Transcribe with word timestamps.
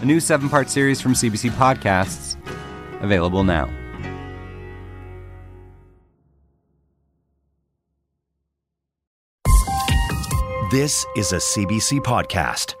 A 0.00 0.04
new 0.06 0.18
seven 0.18 0.48
part 0.48 0.70
series 0.70 0.98
from 0.98 1.12
CBC 1.12 1.50
Podcasts, 1.50 2.36
available 3.02 3.44
now. 3.44 3.66
This 10.70 11.04
is 11.16 11.32
a 11.32 11.36
CBC 11.36 12.00
podcast. 12.00 12.76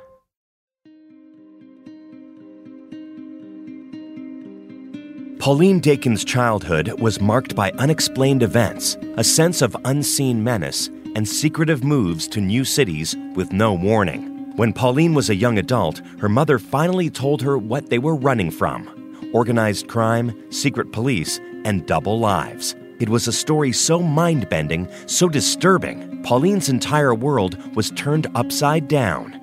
Pauline 5.38 5.80
Dakin's 5.80 6.24
childhood 6.24 6.98
was 7.00 7.20
marked 7.20 7.54
by 7.54 7.70
unexplained 7.72 8.42
events, 8.42 8.96
a 9.16 9.24
sense 9.24 9.60
of 9.60 9.76
unseen 9.84 10.42
menace, 10.42 10.86
and 11.14 11.28
secretive 11.28 11.84
moves 11.84 12.26
to 12.28 12.40
new 12.40 12.64
cities 12.64 13.14
with 13.34 13.52
no 13.52 13.74
warning. 13.74 14.29
When 14.60 14.74
Pauline 14.74 15.14
was 15.14 15.30
a 15.30 15.34
young 15.34 15.56
adult, 15.56 16.02
her 16.18 16.28
mother 16.28 16.58
finally 16.58 17.08
told 17.08 17.40
her 17.40 17.56
what 17.56 17.88
they 17.88 17.98
were 17.98 18.14
running 18.14 18.50
from 18.50 18.86
organized 19.32 19.88
crime, 19.88 20.52
secret 20.52 20.92
police, 20.92 21.40
and 21.64 21.86
double 21.86 22.20
lives. 22.20 22.76
It 22.98 23.08
was 23.08 23.26
a 23.26 23.32
story 23.32 23.72
so 23.72 24.00
mind 24.00 24.50
bending, 24.50 24.86
so 25.06 25.30
disturbing, 25.30 26.22
Pauline's 26.24 26.68
entire 26.68 27.14
world 27.14 27.56
was 27.74 27.90
turned 27.92 28.26
upside 28.34 28.86
down. 28.86 29.34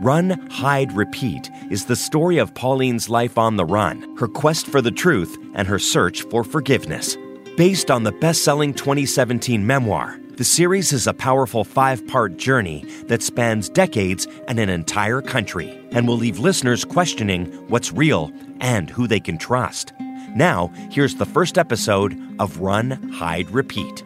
Run, 0.00 0.40
Hide, 0.50 0.94
Repeat 0.94 1.50
is 1.70 1.84
the 1.84 1.94
story 1.94 2.38
of 2.38 2.54
Pauline's 2.54 3.10
life 3.10 3.36
on 3.36 3.56
the 3.56 3.66
run, 3.66 4.16
her 4.16 4.26
quest 4.26 4.66
for 4.66 4.80
the 4.80 4.90
truth, 4.90 5.36
and 5.52 5.68
her 5.68 5.78
search 5.78 6.22
for 6.30 6.44
forgiveness. 6.44 7.18
Based 7.58 7.90
on 7.90 8.04
the 8.04 8.12
best 8.12 8.42
selling 8.42 8.72
2017 8.72 9.66
memoir, 9.66 10.18
the 10.42 10.46
series 10.46 10.92
is 10.92 11.06
a 11.06 11.14
powerful 11.14 11.62
five 11.62 12.04
part 12.08 12.36
journey 12.36 12.84
that 13.06 13.22
spans 13.22 13.68
decades 13.68 14.26
and 14.48 14.58
an 14.58 14.68
entire 14.68 15.22
country 15.22 15.70
and 15.92 16.08
will 16.08 16.16
leave 16.16 16.40
listeners 16.40 16.84
questioning 16.84 17.46
what's 17.68 17.92
real 17.92 18.32
and 18.58 18.90
who 18.90 19.06
they 19.06 19.20
can 19.20 19.38
trust. 19.38 19.92
Now, 20.34 20.72
here's 20.90 21.14
the 21.14 21.26
first 21.26 21.58
episode 21.58 22.20
of 22.40 22.58
Run, 22.58 22.90
Hide, 23.12 23.52
Repeat. 23.52 24.02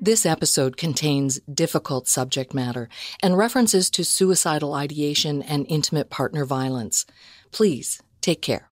This 0.00 0.24
episode 0.24 0.78
contains 0.78 1.38
difficult 1.40 2.08
subject 2.08 2.54
matter 2.54 2.88
and 3.22 3.36
references 3.36 3.90
to 3.90 4.02
suicidal 4.02 4.72
ideation 4.72 5.42
and 5.42 5.66
intimate 5.68 6.08
partner 6.08 6.46
violence. 6.46 7.04
Please 7.52 8.00
take 8.22 8.40
care. 8.40 8.70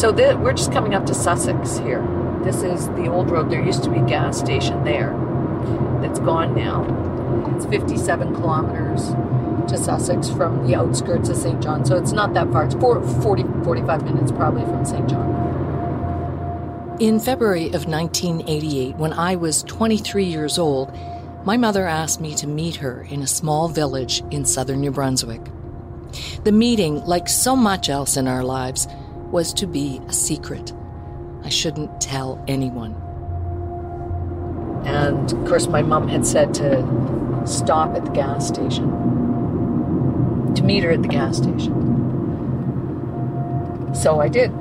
So 0.00 0.10
th- 0.10 0.36
we're 0.36 0.54
just 0.54 0.72
coming 0.72 0.94
up 0.94 1.04
to 1.06 1.14
Sussex 1.14 1.76
here. 1.76 2.00
This 2.42 2.62
is 2.62 2.88
the 2.88 3.06
old 3.08 3.30
road. 3.30 3.50
There 3.50 3.62
used 3.62 3.84
to 3.84 3.90
be 3.90 3.98
a 3.98 4.06
gas 4.06 4.38
station 4.38 4.82
there 4.82 5.10
that's 6.00 6.18
gone 6.20 6.54
now. 6.54 6.86
It's 7.54 7.66
57 7.66 8.34
kilometers 8.34 9.08
to 9.70 9.76
Sussex 9.76 10.30
from 10.30 10.66
the 10.66 10.74
outskirts 10.74 11.28
of 11.28 11.36
Saint 11.36 11.62
John. 11.62 11.84
So 11.84 11.98
it's 11.98 12.12
not 12.12 12.32
that 12.32 12.50
far. 12.50 12.64
It's 12.64 12.74
40, 12.76 13.12
45 13.62 14.04
minutes 14.04 14.32
probably 14.32 14.62
from 14.62 14.86
Saint 14.86 15.06
John. 15.10 16.96
In 16.98 17.20
February 17.20 17.66
of 17.66 17.84
1988, 17.84 18.96
when 18.96 19.12
I 19.12 19.36
was 19.36 19.64
23 19.64 20.24
years 20.24 20.58
old, 20.58 20.96
my 21.44 21.58
mother 21.58 21.86
asked 21.86 22.22
me 22.22 22.34
to 22.36 22.46
meet 22.46 22.76
her 22.76 23.02
in 23.02 23.20
a 23.20 23.26
small 23.26 23.68
village 23.68 24.22
in 24.30 24.46
southern 24.46 24.80
New 24.80 24.92
Brunswick. 24.92 25.42
The 26.44 26.52
meeting, 26.52 27.04
like 27.04 27.28
so 27.28 27.54
much 27.54 27.90
else 27.90 28.16
in 28.16 28.26
our 28.26 28.42
lives, 28.42 28.88
was 29.30 29.52
to 29.54 29.66
be 29.66 30.00
a 30.08 30.12
secret. 30.12 30.72
I 31.42 31.48
shouldn't 31.48 32.00
tell 32.00 32.42
anyone. 32.48 32.94
And 34.84 35.32
of 35.32 35.44
course, 35.46 35.66
my 35.66 35.82
mom 35.82 36.08
had 36.08 36.26
said 36.26 36.52
to 36.54 36.82
stop 37.46 37.94
at 37.94 38.04
the 38.04 38.10
gas 38.10 38.48
station, 38.48 38.90
to 40.54 40.62
meet 40.62 40.82
her 40.84 40.90
at 40.90 41.02
the 41.02 41.08
gas 41.08 41.36
station. 41.36 41.74
So 43.94 44.20
I 44.20 44.28
did. 44.28 44.52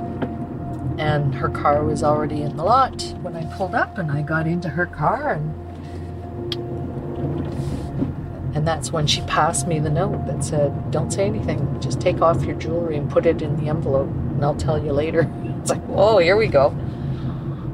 And 0.97 1.33
her 1.35 1.49
car 1.49 1.83
was 1.83 2.03
already 2.03 2.41
in 2.41 2.57
the 2.57 2.63
lot 2.63 3.01
when 3.21 3.35
I 3.35 3.45
pulled 3.55 3.75
up, 3.75 3.97
and 3.97 4.11
I 4.11 4.21
got 4.21 4.45
into 4.47 4.69
her 4.69 4.85
car, 4.85 5.33
and 5.33 5.55
and 8.55 8.67
that's 8.67 8.91
when 8.91 9.07
she 9.07 9.21
passed 9.21 9.67
me 9.67 9.79
the 9.79 9.89
note 9.89 10.25
that 10.25 10.43
said, 10.43 10.91
"Don't 10.91 11.11
say 11.11 11.25
anything. 11.25 11.79
Just 11.79 12.01
take 12.01 12.21
off 12.21 12.43
your 12.43 12.55
jewelry 12.55 12.97
and 12.97 13.09
put 13.09 13.25
it 13.25 13.41
in 13.41 13.55
the 13.55 13.69
envelope, 13.69 14.09
and 14.39 14.45
I'll 14.45 14.55
tell 14.55 14.81
you 14.81 14.93
later." 14.93 15.29
It's 15.59 15.69
like, 15.69 15.83
"Oh, 15.89 16.19
here 16.19 16.37
we 16.37 16.47
go. 16.47 16.73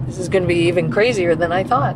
This 0.07 0.17
is 0.17 0.27
going 0.27 0.41
to 0.41 0.47
be 0.47 0.67
even 0.67 0.91
crazier 0.91 1.35
than 1.35 1.51
I 1.51 1.63
thought." 1.63 1.95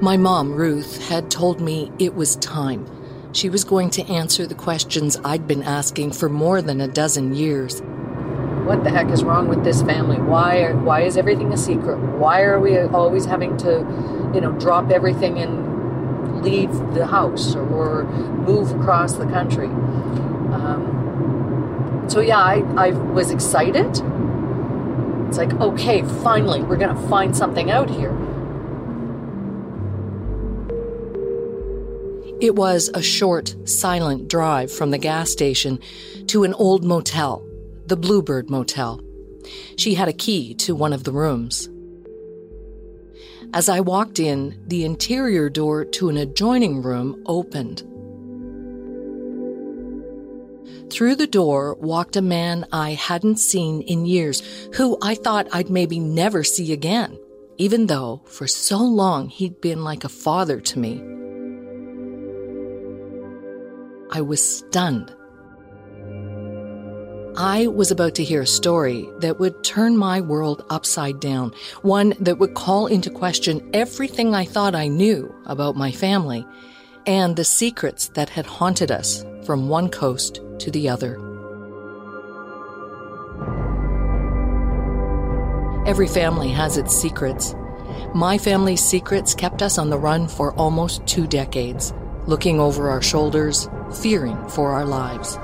My 0.00 0.16
mom, 0.16 0.52
Ruth, 0.52 1.08
had 1.08 1.30
told 1.30 1.60
me 1.60 1.90
it 1.98 2.14
was 2.14 2.36
time. 2.36 2.86
She 3.32 3.50
was 3.50 3.64
going 3.64 3.90
to 3.90 4.06
answer 4.06 4.46
the 4.46 4.54
questions 4.54 5.18
I'd 5.24 5.46
been 5.46 5.64
asking 5.64 6.12
for 6.12 6.28
more 6.28 6.62
than 6.62 6.80
a 6.80 6.88
dozen 6.88 7.34
years. 7.34 7.80
What 8.64 8.84
the 8.84 8.90
heck 8.90 9.10
is 9.10 9.24
wrong 9.24 9.48
with 9.48 9.64
this 9.64 9.82
family? 9.82 10.16
Why 10.16 10.62
are, 10.62 10.76
why 10.76 11.02
is 11.02 11.16
everything 11.16 11.52
a 11.52 11.56
secret? 11.56 11.98
Why 11.98 12.42
are 12.42 12.60
we 12.60 12.78
always 12.78 13.24
having 13.24 13.56
to, 13.58 14.30
you 14.32 14.40
know, 14.40 14.52
drop 14.52 14.90
everything 14.90 15.38
and 15.38 15.69
leave 16.42 16.72
the 16.94 17.06
house 17.06 17.54
or 17.54 18.04
move 18.04 18.72
across 18.72 19.14
the 19.14 19.26
country? 19.26 19.66
Um, 19.66 22.06
so 22.08 22.20
yeah, 22.20 22.38
I, 22.38 22.64
I 22.76 22.90
was 22.90 23.30
excited. 23.30 23.86
It's 25.28 25.38
like, 25.38 25.52
okay, 25.60 26.02
finally, 26.22 26.62
we're 26.62 26.76
going 26.76 26.94
to 26.94 27.08
find 27.08 27.36
something 27.36 27.70
out 27.70 27.88
here. 27.88 28.10
It 32.40 32.56
was 32.56 32.90
a 32.94 33.02
short, 33.02 33.54
silent 33.68 34.28
drive 34.28 34.72
from 34.72 34.90
the 34.90 34.98
gas 34.98 35.30
station 35.30 35.78
to 36.26 36.42
an 36.42 36.54
old 36.54 36.82
motel, 36.82 37.46
the 37.86 37.96
Bluebird 37.96 38.48
Motel. 38.48 39.00
She 39.76 39.94
had 39.94 40.08
a 40.08 40.12
key 40.12 40.54
to 40.54 40.74
one 40.74 40.92
of 40.92 41.04
the 41.04 41.12
rooms. 41.12 41.68
As 43.52 43.68
I 43.68 43.80
walked 43.80 44.20
in, 44.20 44.62
the 44.68 44.84
interior 44.84 45.50
door 45.50 45.84
to 45.84 46.08
an 46.08 46.16
adjoining 46.16 46.82
room 46.82 47.20
opened. 47.26 47.82
Through 50.90 51.16
the 51.16 51.26
door 51.26 51.74
walked 51.74 52.16
a 52.16 52.22
man 52.22 52.66
I 52.72 52.90
hadn't 52.90 53.38
seen 53.38 53.82
in 53.82 54.06
years, 54.06 54.42
who 54.74 54.98
I 55.02 55.16
thought 55.16 55.48
I'd 55.52 55.68
maybe 55.68 55.98
never 55.98 56.44
see 56.44 56.72
again, 56.72 57.18
even 57.58 57.86
though 57.86 58.22
for 58.24 58.46
so 58.46 58.78
long 58.78 59.28
he'd 59.28 59.60
been 59.60 59.82
like 59.82 60.04
a 60.04 60.08
father 60.08 60.60
to 60.60 60.78
me. 60.78 61.02
I 64.12 64.20
was 64.20 64.58
stunned. 64.58 65.14
I 67.36 67.68
was 67.68 67.92
about 67.92 68.16
to 68.16 68.24
hear 68.24 68.42
a 68.42 68.46
story 68.46 69.08
that 69.18 69.38
would 69.38 69.62
turn 69.62 69.96
my 69.96 70.20
world 70.20 70.64
upside 70.68 71.20
down, 71.20 71.54
one 71.82 72.14
that 72.18 72.38
would 72.38 72.54
call 72.54 72.88
into 72.88 73.08
question 73.08 73.70
everything 73.72 74.34
I 74.34 74.44
thought 74.44 74.74
I 74.74 74.88
knew 74.88 75.32
about 75.46 75.76
my 75.76 75.92
family 75.92 76.44
and 77.06 77.36
the 77.36 77.44
secrets 77.44 78.08
that 78.08 78.30
had 78.30 78.46
haunted 78.46 78.90
us 78.90 79.24
from 79.44 79.68
one 79.68 79.90
coast 79.90 80.40
to 80.58 80.70
the 80.72 80.88
other. 80.88 81.14
Every 85.86 86.08
family 86.08 86.48
has 86.48 86.76
its 86.76 86.94
secrets. 86.94 87.54
My 88.12 88.38
family's 88.38 88.82
secrets 88.84 89.34
kept 89.34 89.62
us 89.62 89.78
on 89.78 89.88
the 89.88 89.98
run 89.98 90.26
for 90.26 90.52
almost 90.54 91.06
two 91.06 91.28
decades, 91.28 91.94
looking 92.26 92.58
over 92.58 92.90
our 92.90 93.02
shoulders, 93.02 93.68
fearing 94.02 94.48
for 94.48 94.72
our 94.72 94.84
lives. 94.84 95.38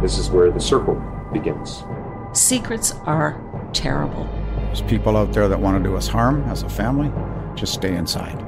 This 0.00 0.18
is 0.18 0.30
where 0.30 0.50
the 0.50 0.60
circle 0.60 0.94
begins. 1.32 1.84
Secrets 2.32 2.92
are 3.04 3.40
terrible. 3.72 4.24
There's 4.66 4.82
people 4.82 5.16
out 5.16 5.32
there 5.32 5.48
that 5.48 5.60
want 5.60 5.82
to 5.82 5.88
do 5.88 5.96
us 5.96 6.06
harm 6.06 6.44
as 6.44 6.62
a 6.62 6.68
family, 6.68 7.10
just 7.54 7.74
stay 7.74 7.94
inside. 7.96 8.44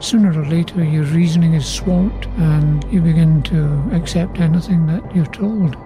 Sooner 0.00 0.30
or 0.40 0.46
later, 0.46 0.84
your 0.84 1.04
reasoning 1.04 1.54
is 1.54 1.66
swamped 1.66 2.26
and 2.38 2.84
you 2.92 3.00
begin 3.00 3.42
to 3.44 3.90
accept 3.92 4.38
anything 4.38 4.86
that 4.86 5.14
you're 5.14 5.26
told. 5.26 5.76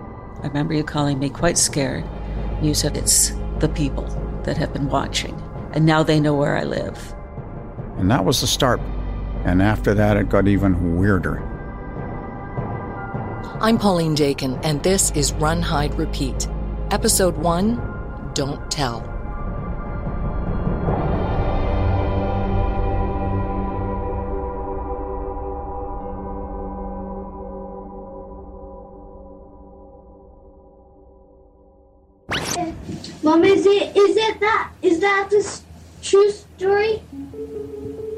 I 0.42 0.48
remember 0.48 0.74
you 0.74 0.84
calling 0.84 1.18
me 1.18 1.30
quite 1.30 1.56
scared. 1.56 2.04
You 2.60 2.74
said 2.74 2.96
it's 2.96 3.32
the 3.58 3.68
people 3.68 4.04
that 4.44 4.56
have 4.56 4.72
been 4.72 4.88
watching, 4.88 5.40
and 5.72 5.86
now 5.86 6.02
they 6.02 6.20
know 6.20 6.34
where 6.34 6.56
I 6.56 6.64
live. 6.64 7.14
And 7.96 8.10
that 8.10 8.24
was 8.24 8.40
the 8.40 8.46
start. 8.46 8.80
And 9.44 9.62
after 9.62 9.94
that, 9.94 10.16
it 10.16 10.28
got 10.28 10.46
even 10.46 10.96
weirder. 10.96 11.48
I'm 13.60 13.78
Pauline 13.78 14.14
Dakin, 14.14 14.58
and 14.64 14.82
this 14.82 15.10
is 15.12 15.32
Run, 15.34 15.62
Hide, 15.62 15.94
Repeat. 15.94 16.48
Episode 16.90 17.36
1 17.36 18.32
Don't 18.34 18.70
Tell. 18.70 19.00
Mom, 33.22 33.44
is 33.44 33.64
it 33.66 33.96
is 33.96 34.16
it 34.16 34.40
that 34.40 34.72
is 34.82 34.98
that 35.00 35.28
the 35.30 35.60
true 36.02 36.30
story? 36.30 37.02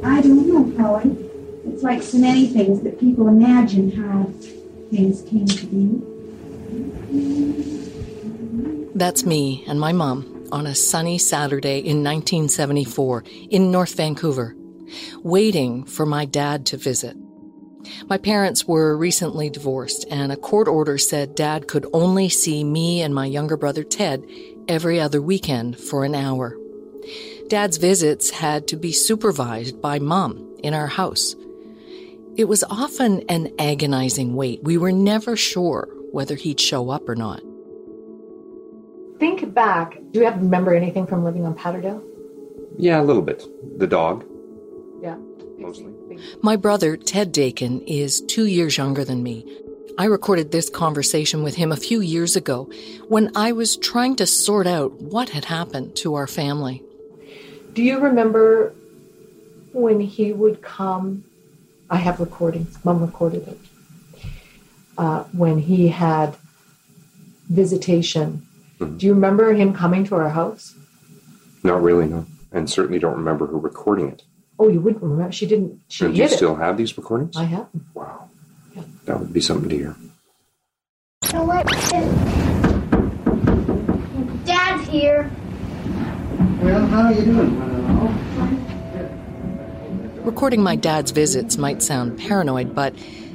I 0.03 0.23
don't 0.23 0.49
know, 0.49 0.73
Polly. 0.77 1.17
It's 1.67 1.83
like 1.83 2.03
so 2.03 2.19
many 2.19 2.47
things 2.47 2.81
that 2.83 2.99
people 2.99 3.29
imagine 3.29 3.91
how 3.91 4.31
things 4.95 5.23
came 5.23 5.47
to 5.47 5.67
be. 5.67 6.01
That's 8.95 9.25
me 9.27 9.65
and 9.67 9.81
my 9.81 9.93
mom 9.93 10.47
on 10.53 10.67
a 10.67 10.75
sunny 10.75 11.19
Saturday 11.19 11.79
in 11.79 12.05
1974 12.05 13.25
in 13.51 13.73
North 13.73 13.97
Vancouver, 13.97 14.55
waiting 15.23 15.85
for 15.85 16.07
my 16.07 16.25
dad 16.25 16.67
to 16.67 16.77
visit. 16.77 17.17
My 18.09 18.19
parents 18.19 18.67
were 18.67 18.97
recently 18.97 19.51
divorced, 19.51 20.07
and 20.11 20.31
a 20.31 20.37
court 20.37 20.69
order 20.69 20.97
said 20.97 21.35
dad 21.35 21.67
could 21.67 21.87
only 21.93 22.29
see 22.29 22.63
me 22.63 23.03
and 23.03 23.13
my 23.15 23.27
younger 23.27 23.57
brother 23.57 23.83
Ted 23.83 24.25
every 24.69 25.01
other 25.01 25.21
weekend 25.21 25.79
for 25.79 26.05
an 26.05 26.15
hour. 26.15 26.57
Dad's 27.49 27.77
visits 27.77 28.31
had 28.31 28.69
to 28.69 28.77
be 28.77 28.93
supervised 28.93 29.83
by 29.83 29.99
mom 29.99 30.57
in 30.63 30.73
our 30.73 30.87
house. 30.87 31.35
It 32.37 32.49
was 32.49 32.65
often 32.65 33.23
an 33.29 33.53
agonizing 33.59 34.35
wait. 34.35 34.63
We 34.65 34.77
were 34.77 34.91
never 34.93 35.37
sure 35.37 35.89
whether 36.11 36.35
he'd 36.35 36.59
show 36.61 36.91
up 36.91 37.09
or 37.09 37.15
not. 37.15 37.41
Think 39.21 39.55
back. 39.55 39.99
Do 40.11 40.19
you 40.19 40.25
have 40.25 40.37
remember 40.41 40.75
anything 40.75 41.07
from 41.07 41.23
living 41.25 41.47
on 41.47 41.55
Patterdale? 41.55 42.03
Yeah, 42.77 43.01
a 43.01 43.05
little 43.05 43.23
bit. 43.23 43.45
The 43.79 43.87
dog, 43.87 44.25
Yeah. 45.01 45.17
mostly. 45.59 45.93
My 46.43 46.57
brother, 46.57 46.97
Ted 46.97 47.31
Dakin, 47.31 47.81
is 47.83 48.21
two 48.23 48.47
years 48.47 48.77
younger 48.77 49.05
than 49.05 49.23
me. 49.23 49.47
I 49.97 50.07
recorded 50.07 50.51
this 50.51 50.69
conversation 50.69 51.45
with 51.45 51.55
him 51.55 51.71
a 51.71 51.77
few 51.77 52.01
years 52.01 52.35
ago 52.35 52.69
when 53.09 53.31
I 53.37 53.53
was 53.53 53.77
trying 53.77 54.17
to 54.17 54.27
sort 54.27 54.67
out 54.67 55.01
what 55.01 55.29
had 55.29 55.45
happened 55.45 55.95
to 55.97 56.17
our 56.17 56.27
family. 56.27 56.83
Do 57.75 57.83
you 57.83 58.01
remember 58.01 58.75
when 59.73 60.01
he 60.01 60.33
would 60.33 60.63
come? 60.63 61.23
I 61.91 61.97
have 61.99 62.21
recordings. 62.21 62.79
Mom 62.85 63.01
recorded 63.01 63.47
it. 63.49 63.59
Uh, 64.97 65.25
when 65.33 65.59
he 65.59 65.89
had 65.89 66.37
visitation. 67.51 68.43
Mhm. 68.81 68.99
Do 68.99 69.07
you 69.07 69.15
remember 69.15 69.53
him 69.53 69.73
coming 69.75 70.05
to 70.05 70.15
our 70.15 70.31
house? 70.31 70.75
Not 71.63 71.83
really, 71.83 72.07
no. 72.07 72.27
And 72.53 72.71
certainly 72.71 72.99
don't 72.99 73.17
remember 73.17 73.47
her 73.49 73.59
recording 73.59 74.09
it. 74.09 74.23
Oh, 74.59 74.69
you 74.69 74.81
wouldn't 74.81 75.03
remember. 75.03 75.33
She 75.33 75.47
didn't. 75.47 75.81
She 75.89 76.05
and 76.05 76.15
do 76.15 76.19
you 76.19 76.25
hid 76.25 76.33
it. 76.33 76.37
still 76.37 76.55
have 76.57 76.77
these 76.77 76.97
recordings? 76.97 77.37
I 77.37 77.45
have. 77.45 77.71
them. 77.73 77.87
Wow. 77.95 78.29
That 79.07 79.19
would 79.21 79.33
be 79.33 79.41
something 79.41 79.69
to 79.69 79.77
hear. 79.77 79.97
So 81.25 81.43
what? 81.45 81.67
Dad's 84.47 84.89
here. 84.89 85.31
Well, 86.63 86.87
how 86.87 87.03
are 87.07 87.13
you 87.13 87.25
doing, 87.25 87.59
Manolo? 87.59 88.74
Recording 90.25 90.63
my 90.63 90.75
dad's 90.75 91.11
visits 91.11 91.59
might 91.59 91.83
sound 91.83 92.19
paranoid, 92.19 92.75
but 92.75 92.95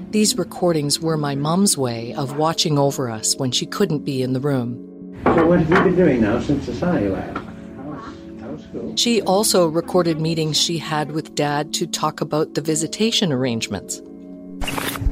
these 0.10 0.36
recordings 0.36 1.00
were 1.00 1.18
my 1.18 1.36
mom's 1.36 1.78
way 1.78 2.16
of 2.16 2.36
watching 2.36 2.80
over 2.80 3.12
us 3.12 3.36
when 3.36 3.52
she 3.52 3.68
couldn't 3.68 4.00
be 4.00 4.24
in 4.24 4.34
the 4.34 4.40
room. 4.40 5.16
So 5.24 5.46
what 5.46 5.60
have 5.60 5.70
you 5.70 5.84
been 5.84 5.96
doing 5.96 6.22
now 6.22 6.40
since 6.40 6.68
I 6.68 6.74
saw 6.74 6.98
you 6.98 7.10
last? 7.10 7.38
How's, 7.78 8.42
how's 8.42 8.64
school? 8.64 8.96
She 8.96 9.22
also 9.22 9.68
recorded 9.68 10.20
meetings 10.20 10.60
she 10.60 10.80
had 10.80 11.12
with 11.12 11.36
dad 11.36 11.76
to 11.76 11.86
talk 11.86 12.22
about 12.22 12.56
the 12.56 12.62
visitation 12.62 13.32
arrangements. 13.32 14.02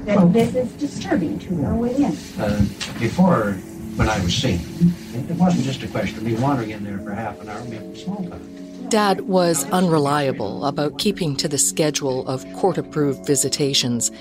That 0.06 0.34
this 0.34 0.56
is 0.56 0.72
disturbing 0.74 1.38
to 1.40 1.54
no 1.54 1.76
way 1.76 1.96
in. 1.96 2.18
Uh, 2.40 2.60
before, 3.00 3.52
when 3.98 4.10
I 4.10 4.20
was 4.24 4.34
seeing 4.36 4.62
you, 4.80 4.92
it 5.30 5.36
wasn't 5.36 5.64
just 5.64 5.84
a 5.84 5.88
question 5.88 6.18
of 6.18 6.24
me 6.24 6.34
wandering 6.34 6.72
in 6.72 6.84
there 6.84 6.98
for 6.98 7.12
half 7.12 7.40
an 7.40 7.50
hour, 7.50 7.64
maybe 7.66 7.96
small 8.00 8.28
time. 8.28 8.67
Dad 8.90 9.22
was 9.22 9.66
unreliable 9.72 10.66
about 10.66 10.98
keeping 10.98 11.36
to 11.38 11.48
the 11.50 11.58
schedule 11.58 12.26
of 12.28 12.46
court 12.54 12.78
approved 12.78 13.26
visitations. 13.26 14.12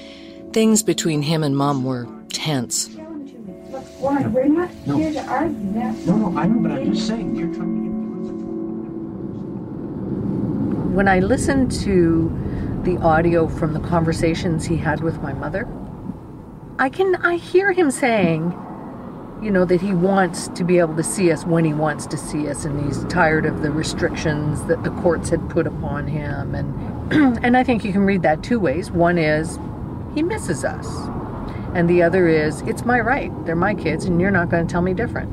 Things 0.52 0.82
between 0.82 1.22
him 1.22 1.44
and 1.44 1.56
mom 1.56 1.84
were 1.84 2.08
tense. 2.30 2.88
What's? 2.88 4.26
We're 4.28 4.46
not 4.46 4.70
No. 4.86 4.96
here 4.96 5.12
to 5.12 5.24
argue 5.26 5.72
that. 5.74 5.94
No, 6.06 6.16
no, 6.16 6.38
I 6.38 6.46
know, 6.46 6.60
but 6.60 6.72
I'm 6.72 6.92
just 6.92 7.06
saying, 7.06 7.36
you're 7.36 7.54
trying 7.54 7.76
to 7.76 7.82
get 7.82 7.96
When 10.96 11.08
I 11.08 11.20
listened 11.20 11.70
to 11.82 12.32
the 12.84 12.96
audio 12.98 13.46
from 13.46 13.72
the 13.74 13.80
conversations 13.80 14.64
he 14.64 14.76
had 14.76 15.00
with 15.02 15.22
my 15.22 15.32
mother, 15.32 15.68
I 16.78 16.88
can 16.88 17.16
I 17.16 17.36
hear 17.36 17.72
him 17.72 17.90
saying, 17.90 18.52
you 19.42 19.50
know, 19.50 19.64
that 19.64 19.80
he 19.80 19.92
wants 19.92 20.48
to 20.48 20.64
be 20.64 20.78
able 20.78 20.96
to 20.96 21.02
see 21.02 21.30
us 21.30 21.44
when 21.44 21.64
he 21.64 21.74
wants 21.74 22.06
to 22.06 22.16
see 22.16 22.48
us, 22.48 22.64
and 22.64 22.84
he's 22.84 23.04
tired 23.04 23.46
of 23.46 23.62
the 23.62 23.70
restrictions 23.70 24.64
that 24.64 24.82
the 24.82 24.90
courts 25.02 25.28
had 25.28 25.48
put 25.50 25.66
upon 25.66 26.06
him, 26.06 26.54
and 26.54 27.38
and 27.44 27.56
I 27.56 27.62
think 27.62 27.84
you 27.84 27.92
can 27.92 28.02
read 28.02 28.22
that 28.22 28.42
two 28.42 28.58
ways. 28.58 28.90
One 28.90 29.18
is 29.18 29.58
he 30.14 30.22
misses 30.22 30.64
us, 30.64 30.86
and 31.74 31.88
the 31.88 32.02
other 32.02 32.28
is 32.28 32.62
it's 32.62 32.84
my 32.84 33.00
right. 33.00 33.30
They're 33.44 33.56
my 33.56 33.74
kids, 33.74 34.04
and 34.06 34.20
you're 34.20 34.30
not 34.30 34.48
going 34.48 34.66
to 34.66 34.72
tell 34.72 34.82
me 34.82 34.94
different. 34.94 35.30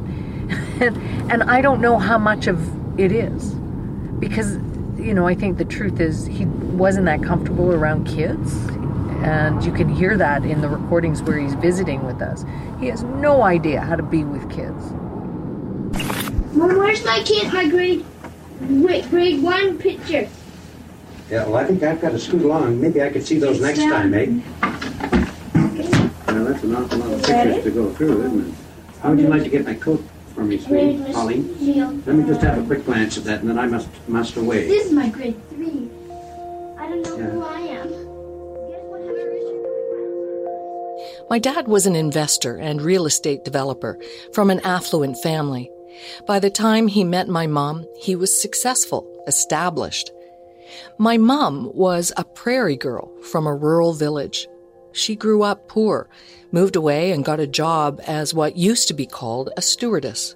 and, 0.81 0.97
and 1.31 1.43
I 1.43 1.61
don't 1.61 1.81
know 1.81 1.97
how 1.97 2.17
much 2.17 2.47
of 2.47 2.99
it 2.99 3.11
is 3.11 3.53
because 4.19 4.57
you 5.03 5.13
know, 5.13 5.27
I 5.27 5.35
think 5.35 5.57
the 5.57 5.65
truth 5.65 5.99
is 5.99 6.25
he 6.25 6.45
wasn't 6.45 7.05
that 7.05 7.21
comfortable 7.23 7.73
around 7.73 8.07
kids. 8.07 8.55
And 9.23 9.63
you 9.63 9.71
can 9.71 9.87
hear 9.87 10.17
that 10.17 10.43
in 10.43 10.61
the 10.61 10.69
recordings 10.69 11.21
where 11.21 11.37
he's 11.37 11.53
visiting 11.55 12.05
with 12.05 12.21
us. 12.21 12.43
He 12.83 12.89
has 12.89 13.03
no 13.03 13.43
idea 13.43 13.79
how 13.79 13.95
to 13.95 14.03
be 14.03 14.25
with 14.25 14.43
kids. 14.49 14.91
Mom, 16.53 16.77
where's 16.77 17.01
my 17.05 17.23
kid? 17.23 17.53
My 17.53 17.69
grade, 17.69 18.03
grade 19.09 19.41
one 19.41 19.77
picture. 19.77 20.27
Yeah, 21.29 21.45
well, 21.45 21.55
I 21.55 21.63
think 21.63 21.81
I've 21.81 22.01
got 22.01 22.09
to 22.09 22.19
scoot 22.19 22.41
along. 22.41 22.81
Maybe 22.81 23.01
I 23.01 23.09
could 23.09 23.25
see 23.25 23.39
those 23.39 23.61
next 23.61 23.79
time, 23.79 24.13
eh? 24.13 24.25
Well, 26.27 26.43
that's 26.43 26.61
an 26.65 26.75
awful 26.75 26.97
lot 26.97 27.13
of 27.13 27.23
pictures 27.23 27.63
to 27.63 27.71
go 27.71 27.89
through, 27.93 28.21
isn't 28.25 28.49
it? 28.49 28.53
How 29.01 29.11
would 29.11 29.19
you 29.21 29.29
like 29.29 29.43
to 29.43 29.49
get 29.49 29.63
my 29.63 29.75
coat 29.75 30.03
for 30.35 30.43
me, 30.43 30.57
Grade 30.57 30.67
sweetie? 30.67 30.97
Miss 30.97 31.15
Pauline? 31.15 32.03
Let 32.05 32.15
me 32.17 32.25
just 32.25 32.41
have 32.41 32.61
a 32.61 32.65
quick 32.65 32.83
glance 32.85 33.17
at 33.17 33.23
that, 33.23 33.39
and 33.39 33.49
then 33.49 33.59
I 33.59 33.65
must 33.65 33.87
must 34.09 34.35
away. 34.35 34.67
This 34.67 34.87
is 34.87 34.91
my 34.91 35.07
grade 35.07 35.39
three. 35.51 35.89
I 36.77 36.89
don't 36.89 37.01
know 37.01 37.17
Yeah. 37.17 37.29
who 37.29 37.43
I 37.43 37.59
am. 37.61 37.72
My 41.33 41.39
dad 41.39 41.67
was 41.67 41.87
an 41.87 41.95
investor 41.95 42.57
and 42.57 42.79
real 42.79 43.07
estate 43.07 43.43
developer 43.43 43.97
from 44.33 44.51
an 44.51 44.59
affluent 44.59 45.17
family. 45.17 45.67
By 46.27 46.37
the 46.37 46.51
time 46.51 46.87
he 46.87 47.03
met 47.03 47.27
my 47.27 47.47
mom, 47.47 47.87
he 47.99 48.15
was 48.15 48.39
successful, 48.39 49.23
established. 49.25 50.11
My 50.99 51.17
mom 51.17 51.71
was 51.73 52.13
a 52.17 52.23
prairie 52.23 52.77
girl 52.77 53.11
from 53.23 53.47
a 53.47 53.55
rural 53.55 53.93
village. 53.93 54.47
She 54.91 55.15
grew 55.15 55.41
up 55.41 55.67
poor, 55.67 56.07
moved 56.51 56.75
away, 56.75 57.11
and 57.11 57.25
got 57.25 57.39
a 57.39 57.47
job 57.47 57.99
as 58.05 58.35
what 58.35 58.55
used 58.55 58.87
to 58.89 58.93
be 58.93 59.07
called 59.07 59.49
a 59.57 59.61
stewardess. 59.63 60.35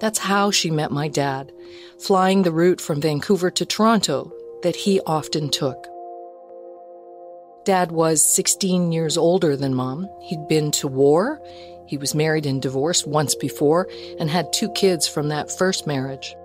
That's 0.00 0.18
how 0.18 0.50
she 0.50 0.70
met 0.70 0.90
my 0.90 1.08
dad, 1.08 1.50
flying 1.98 2.42
the 2.42 2.52
route 2.52 2.82
from 2.82 3.00
Vancouver 3.00 3.50
to 3.52 3.64
Toronto 3.64 4.30
that 4.62 4.76
he 4.76 5.00
often 5.06 5.48
took. 5.48 5.95
Dad 7.66 7.90
was 7.90 8.22
16 8.22 8.92
years 8.92 9.18
older 9.18 9.56
than 9.56 9.74
mom. 9.74 10.08
He'd 10.22 10.46
been 10.46 10.70
to 10.70 10.86
war. 10.86 11.40
He 11.88 11.98
was 11.98 12.14
married 12.14 12.46
and 12.46 12.62
divorced 12.62 13.08
once 13.08 13.34
before 13.34 13.88
and 14.20 14.30
had 14.30 14.52
two 14.52 14.70
kids 14.70 15.08
from 15.08 15.28
that 15.28 15.50
first 15.50 15.84
marriage. 15.84 16.36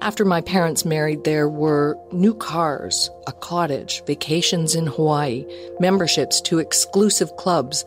After 0.00 0.24
my 0.24 0.40
parents 0.40 0.84
married, 0.84 1.24
there 1.24 1.48
were 1.48 1.98
new 2.12 2.32
cars, 2.32 3.10
a 3.26 3.32
cottage, 3.32 4.04
vacations 4.06 4.76
in 4.76 4.86
Hawaii, 4.86 5.44
memberships 5.80 6.40
to 6.42 6.60
exclusive 6.60 7.34
clubs, 7.34 7.84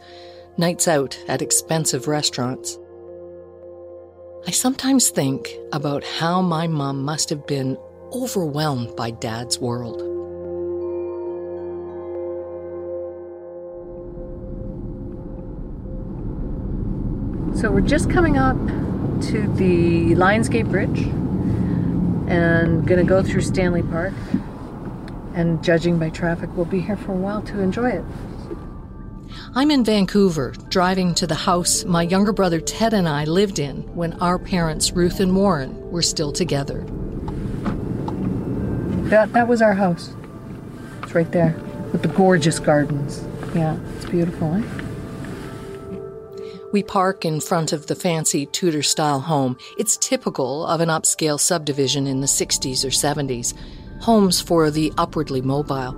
nights 0.57 0.85
out 0.85 1.17
at 1.29 1.41
expensive 1.41 2.09
restaurants. 2.09 2.77
I 4.45 4.51
sometimes 4.51 5.11
think 5.11 5.49
about 5.71 6.03
how 6.03 6.41
my 6.41 6.67
mom 6.67 7.03
must 7.03 7.29
have 7.29 7.47
been 7.47 7.77
overwhelmed 8.11 8.97
by 8.97 9.11
dad's 9.11 9.59
world. 9.59 10.12
So 17.63 17.71
we're 17.71 17.79
just 17.79 18.09
coming 18.09 18.37
up 18.37 18.57
to 18.57 19.49
the 19.55 20.15
Lions 20.15 20.49
Gate 20.49 20.67
Bridge 20.67 20.99
and 22.27 22.85
going 22.85 22.99
to 22.99 23.05
go 23.05 23.23
through 23.23 23.39
Stanley 23.39 23.81
Park. 23.81 24.11
And 25.33 25.63
judging 25.63 25.97
by 25.97 26.09
traffic, 26.09 26.49
we'll 26.57 26.65
be 26.65 26.81
here 26.81 26.97
for 26.97 27.13
a 27.13 27.15
while 27.15 27.41
to 27.43 27.61
enjoy 27.61 27.91
it. 27.91 28.03
I'm 29.55 29.71
in 29.71 29.85
Vancouver, 29.85 30.53
driving 30.67 31.15
to 31.15 31.25
the 31.25 31.35
house 31.35 31.85
my 31.85 32.03
younger 32.03 32.33
brother 32.33 32.59
Ted 32.59 32.93
and 32.93 33.07
I 33.07 33.23
lived 33.23 33.59
in 33.59 33.83
when 33.95 34.11
our 34.19 34.37
parents, 34.37 34.91
Ruth 34.91 35.21
and 35.21 35.33
Warren, 35.33 35.89
were 35.89 36.01
still 36.01 36.33
together. 36.33 36.81
That, 39.09 39.31
that 39.31 39.47
was 39.47 39.61
our 39.61 39.73
house. 39.73 40.13
It's 41.03 41.15
right 41.15 41.31
there 41.31 41.55
with 41.93 42.01
the 42.01 42.09
gorgeous 42.09 42.59
gardens. 42.59 43.23
Yeah, 43.55 43.79
it's 43.95 44.05
beautiful, 44.07 44.53
eh? 44.53 44.82
We 46.73 46.81
park 46.81 47.23
in 47.23 47.39
front 47.39 47.71
of 47.71 47.85
the 47.85 47.93
fancy 47.93 48.47
Tudor 48.47 48.81
style 48.81 49.19
home. 49.19 49.57
It's 49.77 49.95
typical 49.95 50.65
of 50.65 50.81
an 50.81 50.89
upscale 50.89 51.39
subdivision 51.39 52.07
in 52.07 52.19
the 52.19 52.25
60s 52.25 52.83
or 52.83 52.87
70s. 52.87 53.53
Homes 54.01 54.41
for 54.41 54.71
the 54.71 54.91
upwardly 54.97 55.39
mobile. 55.39 55.95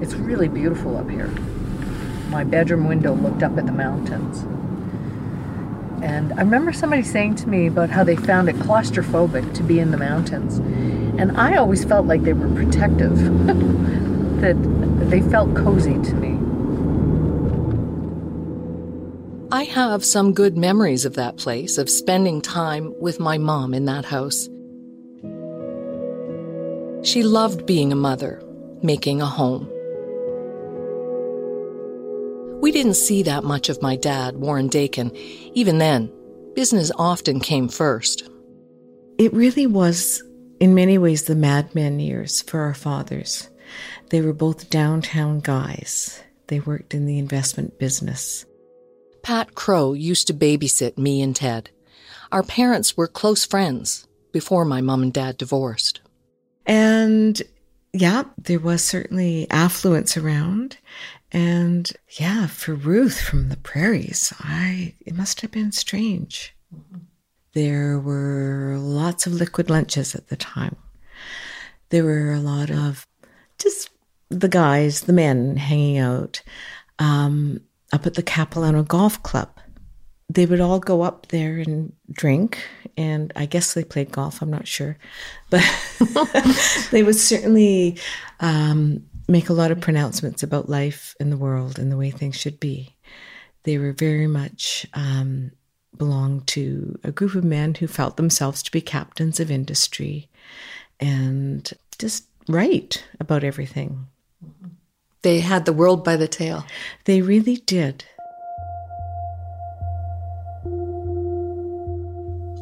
It's 0.00 0.14
really 0.14 0.46
beautiful 0.46 0.96
up 0.96 1.10
here. 1.10 1.26
My 2.30 2.44
bedroom 2.44 2.86
window 2.86 3.12
looked 3.12 3.42
up 3.42 3.58
at 3.58 3.66
the 3.66 3.72
mountains. 3.72 4.42
And 6.00 6.32
I 6.34 6.42
remember 6.42 6.72
somebody 6.72 7.02
saying 7.02 7.34
to 7.36 7.48
me 7.48 7.66
about 7.66 7.90
how 7.90 8.04
they 8.04 8.14
found 8.14 8.48
it 8.48 8.54
claustrophobic 8.60 9.52
to 9.54 9.64
be 9.64 9.80
in 9.80 9.90
the 9.90 9.98
mountains. 9.98 10.58
And 11.18 11.36
I 11.36 11.56
always 11.56 11.84
felt 11.84 12.06
like 12.06 12.22
they 12.22 12.34
were 12.34 12.54
protective, 12.54 13.16
that 14.42 14.54
they 15.10 15.22
felt 15.22 15.56
cozy 15.56 15.94
to 15.94 16.14
me. 16.14 16.31
I 19.52 19.64
have 19.64 20.02
some 20.02 20.32
good 20.32 20.56
memories 20.56 21.04
of 21.04 21.16
that 21.16 21.36
place, 21.36 21.76
of 21.76 21.90
spending 21.90 22.40
time 22.40 22.94
with 22.98 23.20
my 23.20 23.36
mom 23.36 23.74
in 23.74 23.84
that 23.84 24.06
house. 24.06 24.48
She 27.06 27.22
loved 27.22 27.66
being 27.66 27.92
a 27.92 27.94
mother, 27.94 28.42
making 28.82 29.20
a 29.20 29.26
home. 29.26 29.68
We 32.62 32.72
didn't 32.72 32.94
see 32.94 33.24
that 33.24 33.44
much 33.44 33.68
of 33.68 33.82
my 33.82 33.94
dad, 33.94 34.36
Warren 34.36 34.68
Dakin. 34.68 35.14
Even 35.52 35.76
then, 35.76 36.10
business 36.54 36.90
often 36.96 37.38
came 37.38 37.68
first. 37.68 38.26
It 39.18 39.34
really 39.34 39.66
was, 39.66 40.22
in 40.60 40.74
many 40.74 40.96
ways, 40.96 41.24
the 41.24 41.36
Mad 41.36 41.74
Men 41.74 42.00
years 42.00 42.40
for 42.40 42.60
our 42.60 42.72
fathers. 42.72 43.50
They 44.08 44.22
were 44.22 44.32
both 44.32 44.70
downtown 44.70 45.40
guys. 45.40 46.22
They 46.46 46.60
worked 46.60 46.94
in 46.94 47.04
the 47.04 47.18
investment 47.18 47.78
business. 47.78 48.46
Pat 49.22 49.54
Crow 49.54 49.92
used 49.92 50.26
to 50.26 50.34
babysit 50.34 50.98
me 50.98 51.22
and 51.22 51.34
Ted. 51.34 51.70
Our 52.30 52.42
parents 52.42 52.96
were 52.96 53.08
close 53.08 53.44
friends 53.44 54.06
before 54.32 54.64
my 54.64 54.80
mom 54.80 55.02
and 55.02 55.12
dad 55.12 55.36
divorced. 55.36 56.00
And 56.66 57.40
yeah, 57.92 58.24
there 58.38 58.58
was 58.58 58.82
certainly 58.82 59.46
affluence 59.50 60.16
around. 60.16 60.78
And 61.30 61.90
yeah, 62.18 62.46
for 62.46 62.74
Ruth 62.74 63.20
from 63.20 63.48
the 63.48 63.56
prairies, 63.56 64.32
I 64.40 64.94
it 65.00 65.14
must 65.14 65.40
have 65.42 65.50
been 65.50 65.72
strange. 65.72 66.54
There 67.54 67.98
were 67.98 68.76
lots 68.78 69.26
of 69.26 69.34
liquid 69.34 69.68
lunches 69.68 70.14
at 70.14 70.28
the 70.28 70.36
time. 70.36 70.76
There 71.90 72.04
were 72.04 72.32
a 72.32 72.40
lot 72.40 72.70
of 72.70 73.06
just 73.58 73.90
the 74.30 74.48
guys, 74.48 75.02
the 75.02 75.12
men 75.12 75.56
hanging 75.56 75.98
out. 75.98 76.42
Um, 76.98 77.60
up 77.92 78.06
at 78.06 78.14
the 78.14 78.22
Capilano 78.22 78.82
Golf 78.82 79.22
Club. 79.22 79.48
They 80.28 80.46
would 80.46 80.60
all 80.60 80.78
go 80.78 81.02
up 81.02 81.26
there 81.28 81.58
and 81.58 81.92
drink, 82.10 82.58
and 82.96 83.32
I 83.36 83.44
guess 83.46 83.74
they 83.74 83.84
played 83.84 84.12
golf, 84.12 84.40
I'm 84.40 84.50
not 84.50 84.66
sure. 84.66 84.96
But 85.50 85.62
they 86.90 87.02
would 87.02 87.16
certainly 87.16 87.98
um, 88.40 89.04
make 89.28 89.48
a 89.50 89.54
lot 89.54 89.70
of 89.70 89.80
pronouncements 89.80 90.42
about 90.42 90.70
life 90.70 91.14
in 91.20 91.30
the 91.30 91.36
world 91.36 91.78
and 91.78 91.92
the 91.92 91.96
way 91.96 92.10
things 92.10 92.36
should 92.36 92.58
be. 92.60 92.96
They 93.64 93.78
were 93.78 93.92
very 93.92 94.26
much 94.26 94.86
um, 94.94 95.52
belonged 95.96 96.46
to 96.48 96.98
a 97.04 97.12
group 97.12 97.34
of 97.34 97.44
men 97.44 97.74
who 97.74 97.86
felt 97.86 98.16
themselves 98.16 98.62
to 98.62 98.72
be 98.72 98.80
captains 98.80 99.38
of 99.38 99.50
industry 99.50 100.28
and 100.98 101.70
just 101.98 102.24
right 102.48 103.04
about 103.20 103.44
everything. 103.44 104.06
They 105.22 105.38
had 105.38 105.64
the 105.64 105.72
world 105.72 106.04
by 106.04 106.16
the 106.16 106.26
tail. 106.26 106.64
They 107.04 107.22
really 107.22 107.56
did. 107.56 108.04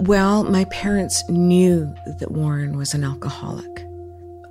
Well, 0.03 0.45
my 0.45 0.65
parents 0.67 1.27
knew 1.29 1.95
that 2.07 2.31
Warren 2.31 2.77
was 2.77 2.93
an 2.93 3.05
alcoholic. 3.05 3.87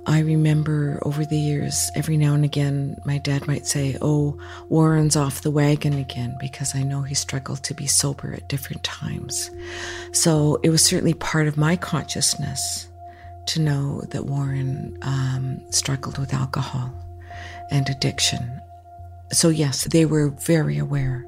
I 0.06 0.20
remember 0.20 0.98
over 1.02 1.24
the 1.24 1.38
years, 1.38 1.90
every 1.94 2.16
now 2.16 2.34
and 2.34 2.44
again, 2.44 3.00
my 3.04 3.18
dad 3.18 3.46
might 3.46 3.66
say, 3.66 3.96
Oh, 4.00 4.38
Warren's 4.68 5.14
off 5.14 5.42
the 5.42 5.50
wagon 5.50 5.92
again, 5.92 6.36
because 6.40 6.74
I 6.74 6.82
know 6.82 7.02
he 7.02 7.14
struggled 7.14 7.62
to 7.64 7.74
be 7.74 7.86
sober 7.86 8.32
at 8.32 8.48
different 8.48 8.82
times. 8.82 9.50
So 10.12 10.58
it 10.64 10.70
was 10.70 10.84
certainly 10.84 11.14
part 11.14 11.46
of 11.46 11.56
my 11.56 11.76
consciousness 11.76 12.88
to 13.46 13.60
know 13.60 14.00
that 14.10 14.26
Warren 14.26 14.98
um, 15.02 15.60
struggled 15.70 16.18
with 16.18 16.34
alcohol 16.34 16.92
and 17.70 17.88
addiction. 17.88 18.60
So, 19.32 19.48
yes, 19.48 19.84
they 19.84 20.04
were 20.06 20.30
very 20.30 20.78
aware 20.78 21.26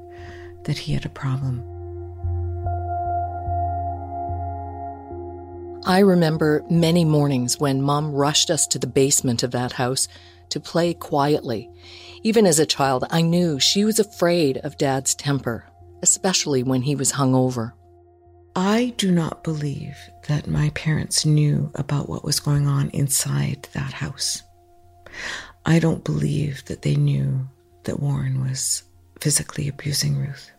that 0.63 0.77
he 0.77 0.93
had 0.93 1.05
a 1.05 1.09
problem. 1.09 1.63
I 5.85 5.99
remember 5.99 6.63
many 6.69 7.03
mornings 7.03 7.59
when 7.59 7.81
Mom 7.81 8.13
rushed 8.13 8.49
us 8.49 8.65
to 8.67 8.79
the 8.79 8.87
basement 8.87 9.43
of 9.43 9.51
that 9.51 9.73
house 9.73 10.07
to 10.49 10.59
play 10.59 10.93
quietly. 10.93 11.69
Even 12.23 12.45
as 12.45 12.57
a 12.57 12.65
child, 12.65 13.05
I 13.09 13.21
knew 13.21 13.59
she 13.59 13.83
was 13.83 13.99
afraid 13.99 14.57
of 14.59 14.77
Dad's 14.77 15.13
temper, 15.13 15.65
especially 16.01 16.63
when 16.63 16.83
he 16.83 16.95
was 16.95 17.13
hungover. 17.13 17.73
I 18.55 18.93
do 18.97 19.11
not 19.11 19.43
believe 19.43 19.97
that 20.27 20.47
my 20.47 20.69
parents 20.69 21.25
knew 21.25 21.71
about 21.75 22.07
what 22.07 22.23
was 22.23 22.39
going 22.39 22.67
on 22.67 22.89
inside 22.91 23.67
that 23.73 23.93
house. 23.93 24.43
I 25.65 25.79
don't 25.79 26.03
believe 26.03 26.65
that 26.65 26.81
they 26.81 26.95
knew 26.95 27.47
that 27.83 27.99
Warren 27.99 28.41
was 28.41 28.83
physically 29.19 29.67
abusing 29.67 30.17
Ruth. 30.17 30.51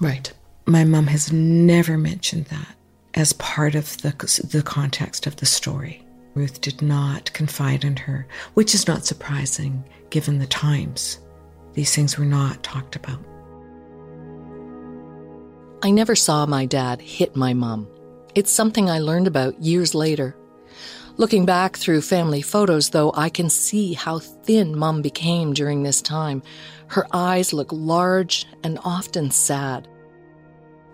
Right. 0.00 0.32
My 0.66 0.84
mom 0.84 1.06
has 1.08 1.32
never 1.32 1.98
mentioned 1.98 2.46
that 2.46 2.74
as 3.14 3.32
part 3.34 3.74
of 3.74 4.00
the, 4.02 4.10
the 4.50 4.62
context 4.62 5.26
of 5.26 5.36
the 5.36 5.46
story. 5.46 6.04
Ruth 6.34 6.60
did 6.60 6.80
not 6.82 7.32
confide 7.32 7.84
in 7.84 7.96
her, 7.96 8.26
which 8.54 8.74
is 8.74 8.86
not 8.86 9.04
surprising 9.04 9.84
given 10.10 10.38
the 10.38 10.46
times. 10.46 11.18
These 11.74 11.94
things 11.94 12.16
were 12.16 12.24
not 12.24 12.62
talked 12.62 12.96
about. 12.96 13.18
I 15.82 15.90
never 15.90 16.16
saw 16.16 16.46
my 16.46 16.64
dad 16.64 17.00
hit 17.00 17.36
my 17.36 17.54
mom. 17.54 17.88
It's 18.34 18.50
something 18.50 18.88
I 18.88 18.98
learned 18.98 19.26
about 19.26 19.60
years 19.62 19.94
later. 19.94 20.36
Looking 21.18 21.46
back 21.46 21.76
through 21.76 22.02
family 22.02 22.42
photos, 22.42 22.90
though, 22.90 23.12
I 23.12 23.28
can 23.28 23.50
see 23.50 23.92
how 23.92 24.20
thin 24.20 24.78
Mum 24.78 25.02
became 25.02 25.52
during 25.52 25.82
this 25.82 26.00
time. 26.00 26.44
Her 26.86 27.08
eyes 27.12 27.52
look 27.52 27.72
large 27.72 28.46
and 28.62 28.78
often 28.84 29.32
sad. 29.32 29.88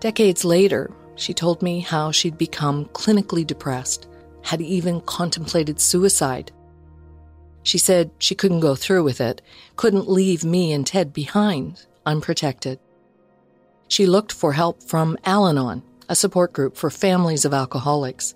Decades 0.00 0.43
later, 0.43 0.90
she 1.16 1.35
told 1.35 1.61
me 1.61 1.81
how 1.81 2.11
she'd 2.11 2.38
become 2.38 2.87
clinically 2.87 3.47
depressed, 3.47 4.09
had 4.40 4.62
even 4.62 5.02
contemplated 5.02 5.78
suicide. 5.78 6.50
She 7.62 7.76
said 7.76 8.11
she 8.19 8.35
couldn't 8.35 8.61
go 8.61 8.75
through 8.75 9.04
with 9.04 9.21
it, 9.21 9.43
couldn't 9.76 10.09
leave 10.09 10.43
me 10.43 10.73
and 10.73 10.87
Ted 10.87 11.12
behind, 11.12 11.85
unprotected. 12.07 12.81
She 13.88 14.07
looked 14.07 14.33
for 14.33 14.54
help 14.54 14.83
from 14.83 15.19
Al 15.26 15.47
Anon, 15.47 15.83
a 16.09 16.16
support 16.16 16.54
group 16.54 16.78
for 16.78 16.88
families 16.88 17.45
of 17.45 17.52
alcoholics. 17.52 18.35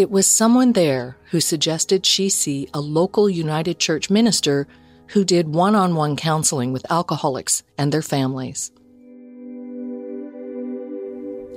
It 0.00 0.10
was 0.10 0.26
someone 0.26 0.72
there 0.72 1.18
who 1.30 1.40
suggested 1.42 2.06
she 2.06 2.30
see 2.30 2.70
a 2.72 2.80
local 2.80 3.28
United 3.28 3.78
Church 3.78 4.08
minister 4.08 4.66
who 5.08 5.26
did 5.26 5.52
one 5.52 5.74
on 5.74 5.94
one 5.94 6.16
counseling 6.16 6.72
with 6.72 6.90
alcoholics 6.90 7.62
and 7.76 7.92
their 7.92 8.00
families. 8.00 8.72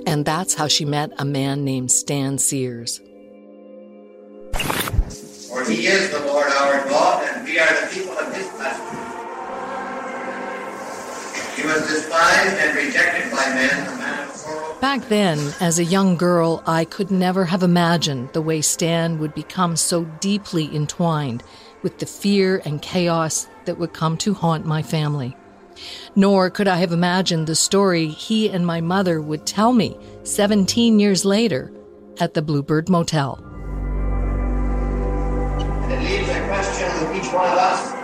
And 0.06 0.26
that's 0.26 0.52
how 0.52 0.68
she 0.68 0.84
met 0.84 1.10
a 1.16 1.24
man 1.24 1.64
named 1.64 1.90
Stan 1.90 2.36
Sears. 2.36 2.98
For 5.48 5.64
he 5.64 5.86
is 5.86 6.10
the 6.10 6.20
Lord 6.26 6.48
our 6.52 6.86
God, 6.86 7.26
and 7.26 7.48
we 7.48 7.58
are 7.58 7.80
the 7.80 7.94
people 7.94 8.12
of 8.12 8.36
his 8.36 8.46
pasture. 8.48 9.00
He 11.56 11.66
was 11.66 11.80
despised 11.88 12.56
and 12.58 12.76
rejected 12.76 13.32
by 13.32 13.54
men, 13.54 14.03
Back 14.80 15.08
then, 15.08 15.54
as 15.60 15.78
a 15.78 15.84
young 15.84 16.16
girl, 16.16 16.62
I 16.66 16.84
could 16.84 17.10
never 17.10 17.46
have 17.46 17.62
imagined 17.62 18.30
the 18.32 18.42
way 18.42 18.60
Stan 18.60 19.18
would 19.18 19.34
become 19.34 19.76
so 19.76 20.04
deeply 20.20 20.74
entwined 20.74 21.42
with 21.82 21.98
the 21.98 22.06
fear 22.06 22.60
and 22.64 22.82
chaos 22.82 23.48
that 23.64 23.78
would 23.78 23.94
come 23.94 24.16
to 24.18 24.34
haunt 24.34 24.66
my 24.66 24.82
family. 24.82 25.36
Nor 26.14 26.50
could 26.50 26.68
I 26.68 26.76
have 26.76 26.92
imagined 26.92 27.46
the 27.46 27.54
story 27.54 28.08
he 28.08 28.50
and 28.50 28.66
my 28.66 28.80
mother 28.80 29.20
would 29.20 29.46
tell 29.46 29.72
me 29.72 29.96
17 30.24 31.00
years 31.00 31.24
later 31.24 31.72
at 32.20 32.34
the 32.34 32.42
Bluebird 32.42 32.88
Motel. 32.88 33.38
And 35.58 35.92
it 35.92 36.00
leaves 36.02 36.28
a 36.28 36.46
question 36.46 36.88
with 37.00 37.16
each 37.24 37.32
one 37.32 37.46
of 37.46 37.58
us. 37.58 38.03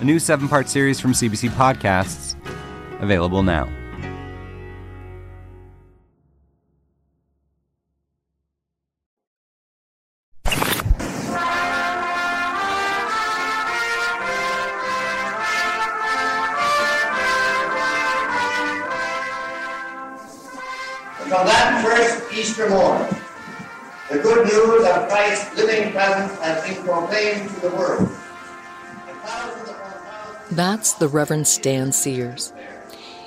a 0.00 0.04
new 0.04 0.18
seven 0.18 0.46
part 0.46 0.68
series 0.68 1.00
from 1.00 1.12
CBC 1.12 1.48
Podcasts, 1.50 2.34
available 3.00 3.42
now. 3.42 3.64
From 21.16 21.30
that 21.46 21.82
first 21.84 22.32
Easter 22.32 22.68
morning, 22.68 23.16
the 24.10 24.18
good 24.18 24.46
news 24.46 24.86
of 24.86 25.08
Christ's 25.08 25.56
living 25.56 25.90
presence 25.92 26.38
has 26.40 26.62
been 26.68 26.84
proclaimed 26.84 27.48
to 27.48 27.60
the 27.60 27.70
world. 27.70 28.14
That's 30.50 30.92
the 30.92 31.08
Reverend 31.08 31.48
Stan 31.48 31.90
Sears. 31.90 32.52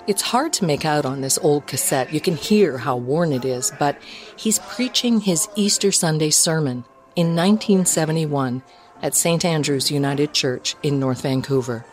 It's 0.07 0.21
hard 0.21 0.53
to 0.53 0.65
make 0.65 0.85
out 0.85 1.05
on 1.05 1.19
this 1.21 1.37
old 1.39 1.67
cassette. 1.67 2.13
You 2.13 2.21
can 2.21 2.35
hear 2.35 2.77
how 2.79 2.95
worn 2.95 3.33
it 3.33 3.43
is, 3.43 3.71
but 3.77 3.97
he's 4.35 4.59
preaching 4.59 5.21
his 5.21 5.47
Easter 5.55 5.91
Sunday 5.91 6.29
sermon 6.29 6.85
in 7.15 7.35
1971 7.35 8.63
at 9.01 9.15
St. 9.15 9.43
Andrew's 9.43 9.91
United 9.91 10.33
Church 10.33 10.75
in 10.81 10.99
North 10.99 11.21
Vancouver. 11.21 11.85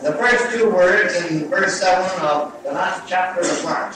The 0.00 0.12
first 0.12 0.56
two 0.56 0.70
words 0.70 1.16
in 1.30 1.48
verse 1.50 1.80
7 1.80 2.24
of 2.24 2.62
the 2.62 2.72
last 2.72 3.08
chapter 3.08 3.40
of 3.40 3.64
Mark. 3.64 3.94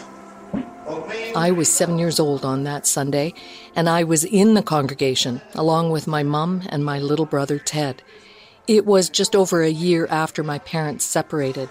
I 1.36 1.52
was 1.52 1.72
seven 1.72 1.98
years 1.98 2.18
old 2.18 2.44
on 2.44 2.64
that 2.64 2.86
Sunday, 2.86 3.32
and 3.76 3.88
I 3.88 4.02
was 4.02 4.24
in 4.24 4.54
the 4.54 4.62
congregation 4.62 5.40
along 5.54 5.90
with 5.90 6.06
my 6.06 6.22
mum 6.22 6.62
and 6.68 6.84
my 6.84 6.98
little 6.98 7.26
brother 7.26 7.58
Ted. 7.58 8.02
It 8.68 8.84
was 8.84 9.08
just 9.08 9.34
over 9.34 9.62
a 9.62 9.70
year 9.70 10.06
after 10.10 10.44
my 10.44 10.58
parents 10.58 11.02
separated. 11.02 11.70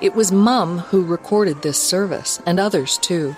It 0.00 0.14
was 0.14 0.32
Mum 0.32 0.78
who 0.78 1.04
recorded 1.04 1.60
this 1.60 1.76
service, 1.76 2.40
and 2.46 2.58
others 2.58 2.96
too. 2.96 3.36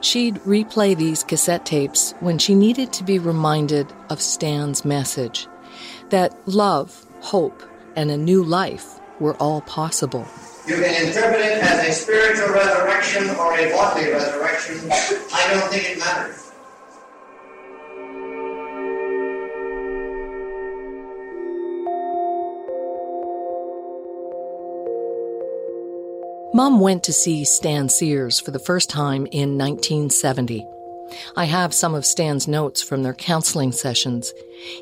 She'd 0.00 0.36
replay 0.36 0.96
these 0.96 1.22
cassette 1.22 1.66
tapes 1.66 2.14
when 2.20 2.38
she 2.38 2.54
needed 2.54 2.94
to 2.94 3.04
be 3.04 3.18
reminded 3.18 3.92
of 4.08 4.22
Stan's 4.22 4.86
message 4.86 5.48
that 6.08 6.34
love, 6.48 7.04
hope, 7.20 7.62
and 7.94 8.10
a 8.10 8.16
new 8.16 8.42
life 8.42 9.01
were 9.22 9.36
all 9.36 9.60
possible. 9.62 10.26
You 10.66 10.74
can 10.74 11.06
interpret 11.06 11.40
it 11.40 11.62
as 11.62 11.88
a 11.88 11.92
spiritual 11.92 12.48
resurrection 12.48 13.30
or 13.30 13.56
a 13.56 13.70
bodily 13.70 14.10
resurrection. 14.10 14.90
I 15.32 15.48
don't 15.54 15.70
think 15.70 15.90
it 15.90 15.98
matters. 15.98 16.50
Mom 26.54 26.80
went 26.80 27.02
to 27.04 27.14
see 27.14 27.44
Stan 27.44 27.88
Sears 27.88 28.38
for 28.38 28.50
the 28.50 28.58
first 28.58 28.90
time 28.90 29.26
in 29.32 29.56
1970. 29.56 30.66
I 31.34 31.44
have 31.44 31.72
some 31.72 31.94
of 31.94 32.04
Stan's 32.04 32.46
notes 32.46 32.82
from 32.82 33.02
their 33.02 33.14
counseling 33.14 33.72
sessions. 33.72 34.32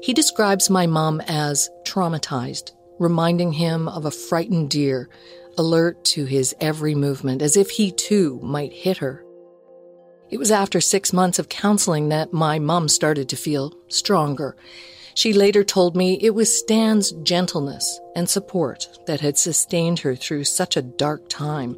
He 0.02 0.12
describes 0.12 0.68
my 0.68 0.86
mom 0.86 1.20
as 1.26 1.70
traumatized, 1.84 2.72
reminding 3.00 3.54
him 3.54 3.88
of 3.88 4.04
a 4.04 4.10
frightened 4.10 4.70
deer, 4.70 5.08
alert 5.58 6.04
to 6.04 6.26
his 6.26 6.54
every 6.60 6.94
movement, 6.94 7.42
as 7.42 7.56
if 7.56 7.70
he 7.70 7.90
too 7.90 8.38
might 8.42 8.72
hit 8.72 8.98
her. 8.98 9.24
It 10.30 10.38
was 10.38 10.52
after 10.52 10.80
six 10.80 11.12
months 11.12 11.40
of 11.40 11.48
counseling 11.48 12.10
that 12.10 12.32
my 12.32 12.60
mom 12.60 12.86
started 12.88 13.28
to 13.30 13.36
feel 13.36 13.72
stronger. 13.88 14.56
She 15.14 15.32
later 15.32 15.64
told 15.64 15.96
me 15.96 16.18
it 16.20 16.34
was 16.34 16.56
Stan's 16.56 17.10
gentleness 17.24 17.98
and 18.14 18.28
support 18.28 18.86
that 19.06 19.20
had 19.20 19.36
sustained 19.36 19.98
her 20.00 20.14
through 20.14 20.44
such 20.44 20.76
a 20.76 20.82
dark 20.82 21.28
time. 21.28 21.72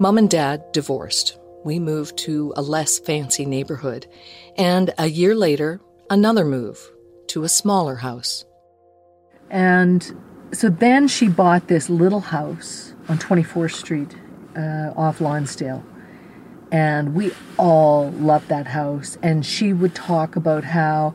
Mom 0.00 0.18
and 0.18 0.28
Dad 0.28 0.70
divorced. 0.72 1.37
We 1.64 1.78
moved 1.78 2.16
to 2.18 2.52
a 2.56 2.62
less 2.62 2.98
fancy 2.98 3.44
neighborhood. 3.44 4.06
And 4.56 4.92
a 4.98 5.06
year 5.06 5.34
later, 5.34 5.80
another 6.10 6.44
move 6.44 6.78
to 7.28 7.44
a 7.44 7.48
smaller 7.48 7.96
house. 7.96 8.44
And 9.50 10.14
so 10.52 10.68
then 10.68 11.08
she 11.08 11.28
bought 11.28 11.68
this 11.68 11.90
little 11.90 12.20
house 12.20 12.94
on 13.08 13.18
24th 13.18 13.74
Street 13.74 14.16
uh, 14.56 14.92
off 14.96 15.20
Lonsdale. 15.20 15.84
And 16.70 17.14
we 17.14 17.32
all 17.56 18.10
loved 18.12 18.48
that 18.48 18.66
house. 18.66 19.16
And 19.22 19.44
she 19.44 19.72
would 19.72 19.94
talk 19.94 20.36
about 20.36 20.64
how 20.64 21.14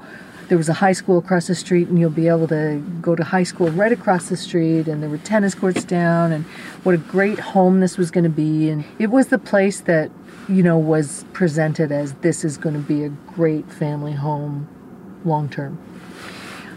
there 0.50 0.58
was 0.58 0.70
a 0.70 0.74
high 0.74 0.92
school 0.92 1.18
across 1.18 1.48
the 1.48 1.56
street, 1.56 1.88
and 1.88 1.98
you'll 1.98 2.10
be 2.10 2.28
able 2.28 2.48
to 2.48 2.84
go 3.02 3.16
to 3.16 3.24
high 3.24 3.44
school 3.44 3.70
right 3.72 3.92
across 3.92 4.30
the 4.30 4.38
street, 4.38 4.88
and 4.88 5.02
there 5.02 5.10
were 5.10 5.18
tennis 5.18 5.56
courts 5.56 5.84
down, 5.84 6.32
and 6.32 6.46
what 6.84 6.94
a 6.94 6.98
great 6.98 7.40
home 7.40 7.80
this 7.80 7.98
was 7.98 8.12
going 8.12 8.24
to 8.24 8.30
be. 8.30 8.70
And 8.70 8.84
it 9.00 9.08
was 9.08 9.28
the 9.28 9.40
place 9.40 9.82
that, 9.82 10.12
you 10.50 10.64
know, 10.64 10.78
was 10.78 11.26
presented 11.34 11.92
as 11.92 12.14
this 12.16 12.44
is 12.44 12.58
going 12.58 12.76
to 12.76 12.82
be 12.82 13.04
a 13.04 13.10
great 13.10 13.72
family 13.72 14.14
home 14.14 14.68
long 15.26 15.50
term. 15.50 15.78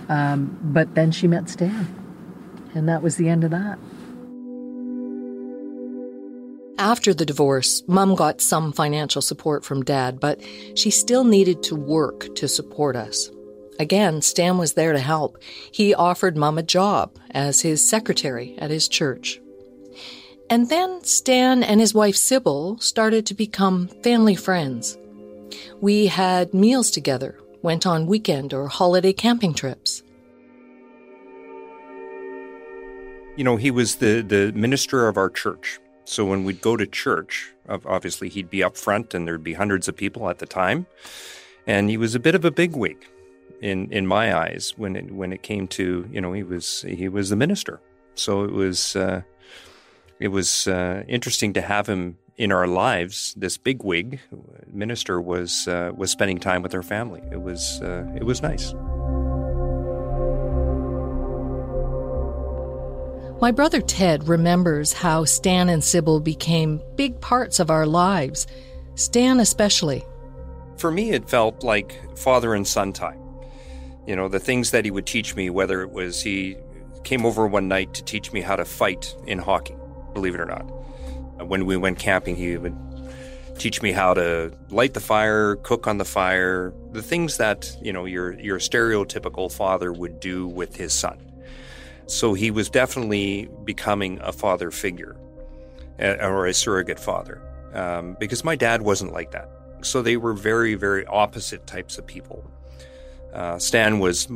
Um, 0.09 0.59
but 0.63 0.95
then 0.95 1.11
she 1.11 1.27
met 1.27 1.49
Stan, 1.49 1.87
and 2.75 2.89
that 2.89 3.03
was 3.03 3.17
the 3.17 3.29
end 3.29 3.45
of 3.45 3.51
that. 3.51 3.79
After 6.79 7.15
the 7.15 7.27
divorce, 7.27 7.83
Mum 7.89 8.15
got 8.15 8.41
some 8.41 8.73
financial 8.73 9.23
support 9.23 9.65
from 9.65 9.83
Dad, 9.83 10.21
but 10.21 10.41
she 10.75 10.91
still 10.91 11.25
needed 11.25 11.63
to 11.65 11.75
work 11.75 12.35
to 12.37 12.47
support 12.47 12.95
us. 12.97 13.31
Again, 13.79 14.23
Stan 14.23 14.59
was 14.59 14.75
there 14.75 14.93
to 14.93 14.99
help. 14.99 15.39
He 15.73 15.95
offered 15.95 16.37
Mum 16.37 16.59
a 16.59 16.63
job 16.63 17.19
as 17.31 17.63
his 17.63 17.87
secretary 17.87 18.55
at 18.59 18.71
his 18.71 18.89
church. 18.89 19.41
And 20.49 20.69
then 20.69 21.03
Stan 21.03 21.65
and 21.65 21.81
his 21.81 21.93
wife 21.93 22.15
Sybil 22.15 22.79
started 22.79 23.27
to 23.27 23.35
become 23.35 23.89
family 24.03 24.37
friends. 24.37 24.97
We 25.81 26.07
had 26.07 26.55
meals 26.55 26.91
together, 26.91 27.39
went 27.63 27.87
on 27.87 28.07
weekend 28.07 28.55
or 28.55 28.69
holiday 28.69 29.13
camping 29.13 29.55
trips. 29.55 30.03
You 33.37 33.45
know, 33.45 33.57
he 33.57 33.71
was 33.71 33.97
the, 33.97 34.23
the 34.23 34.53
minister 34.53 35.09
of 35.09 35.17
our 35.17 35.29
church. 35.29 35.81
So 36.05 36.25
when 36.25 36.45
we'd 36.45 36.61
go 36.61 36.77
to 36.77 36.87
church, 36.87 37.53
obviously 37.69 38.29
he'd 38.29 38.49
be 38.49 38.63
up 38.63 38.77
front 38.77 39.15
and 39.15 39.27
there'd 39.27 39.43
be 39.43 39.55
hundreds 39.55 39.89
of 39.89 39.97
people 39.97 40.31
at 40.31 40.39
the 40.39 40.47
time. 40.47 40.87
And 41.67 41.91
he 41.91 41.97
was 41.97 42.15
a 42.15 42.21
bit 42.21 42.37
of 42.37 42.45
a 42.45 42.53
bigwig 42.53 43.05
in 43.61 43.91
in 43.91 44.07
my 44.07 44.37
eyes 44.37 44.75
when 44.77 44.95
it 44.95 45.11
when 45.11 45.33
it 45.33 45.43
came 45.43 45.67
to, 45.69 46.09
you 46.13 46.21
know, 46.21 46.33
he 46.33 46.45
was 46.45 46.83
he 46.83 47.09
was 47.09 47.31
the 47.31 47.37
minister. 47.37 47.81
So 48.15 48.45
it 48.45 48.53
was 48.53 48.95
uh, 48.95 49.23
it 50.19 50.29
was 50.29 50.67
uh, 50.67 51.03
interesting 51.09 51.53
to 51.55 51.61
have 51.61 51.87
him 51.87 52.19
in 52.37 52.53
our 52.53 52.67
lives. 52.67 53.35
This 53.37 53.57
bigwig 53.57 54.21
minister 54.73 55.21
was 55.21 55.69
uh, 55.69 55.93
was 55.95 56.11
spending 56.11 56.39
time 56.39 56.63
with 56.63 56.75
our 56.75 56.83
family. 56.83 57.23
It 57.31 57.41
was 57.41 57.81
uh, 57.83 58.07
it 58.15 58.25
was 58.25 58.43
nice. 58.43 58.75
My 63.39 63.51
brother 63.51 63.83
Ted 63.83 64.29
remembers 64.29 64.95
how 64.95 65.25
Stan 65.25 65.69
and 65.69 65.85
Sybil 65.85 66.21
became 66.21 66.81
big 66.95 67.21
parts 67.21 67.61
of 67.61 67.71
our 67.71 67.85
lives, 67.85 68.47
Stan 68.95 69.41
especially. 69.41 70.03
For 70.79 70.91
me, 70.91 71.11
it 71.11 71.29
felt 71.29 71.63
like 71.63 72.17
father 72.19 72.55
and 72.55 72.67
son 72.67 72.95
time. 72.95 73.21
You 74.07 74.17
know, 74.17 74.29
the 74.29 74.41
things 74.41 74.71
that 74.71 74.87
he 74.87 74.91
would 74.91 75.05
teach 75.05 75.37
me, 75.37 75.51
whether 75.51 75.83
it 75.83 75.91
was 75.91 76.23
he 76.23 76.57
came 77.05 77.27
over 77.27 77.47
one 77.47 77.69
night 77.69 77.93
to 77.95 78.03
teach 78.03 78.33
me 78.33 78.41
how 78.41 78.57
to 78.57 78.65
fight 78.65 79.15
in 79.27 79.39
hockey, 79.39 79.77
believe 80.17 80.35
it 80.35 80.41
or 80.41 80.47
not. 80.47 80.65
When 81.47 81.67
we 81.67 81.77
went 81.77 81.99
camping, 81.99 82.37
he 82.37 82.57
would 82.57 82.77
teach 83.59 83.83
me 83.83 83.93
how 83.93 84.15
to 84.15 84.51
light 84.71 84.95
the 84.95 85.01
fire, 85.01 85.57
cook 85.57 85.87
on 85.87 85.99
the 85.99 86.05
fire, 86.05 86.73
the 86.93 87.03
things 87.03 87.37
that, 87.37 87.77
you 87.83 87.93
know, 87.93 88.07
your 88.07 88.33
your 88.41 88.59
stereotypical 88.59 89.53
father 89.53 89.93
would 89.93 90.19
do 90.21 90.49
with 90.49 90.75
his 90.77 90.93
son. 90.93 91.19
So 92.07 92.35
he 92.35 92.51
was 92.51 92.71
definitely 92.71 93.49
becoming 93.65 94.19
a 94.23 94.33
father 94.33 94.71
figure 94.71 95.17
or 95.99 96.47
a 96.47 96.55
surrogate 96.55 97.01
father 97.01 97.41
um, 97.75 98.17
because 98.19 98.45
my 98.45 98.57
dad 98.57 98.83
wasn't 98.83 99.13
like 99.13 99.33
that. 99.33 99.51
So 99.83 100.03
they 100.03 100.17
were 100.17 100.33
very, 100.33 100.75
very 100.75 101.05
opposite 101.07 101.67
types 101.67 101.99
of 101.99 102.07
people. 102.07 102.51
Uh, 103.35 103.59
Stan 103.59 103.99
was, 103.99 104.29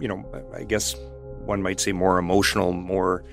you 0.00 0.08
know, 0.08 0.24
I 0.54 0.62
guess 0.64 0.94
one 1.44 1.62
might 1.62 1.80
say 1.80 1.92
more 1.92 2.18
emotional, 2.18 2.72
more 2.72 3.24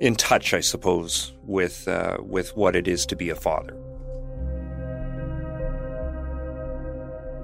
in 0.00 0.14
touch, 0.14 0.52
I 0.52 0.60
suppose, 0.60 1.32
with 1.44 1.88
uh, 1.88 2.18
with 2.20 2.56
what 2.56 2.76
it 2.76 2.88
is 2.88 3.06
to 3.06 3.16
be 3.16 3.30
a 3.30 3.34
father. 3.34 3.74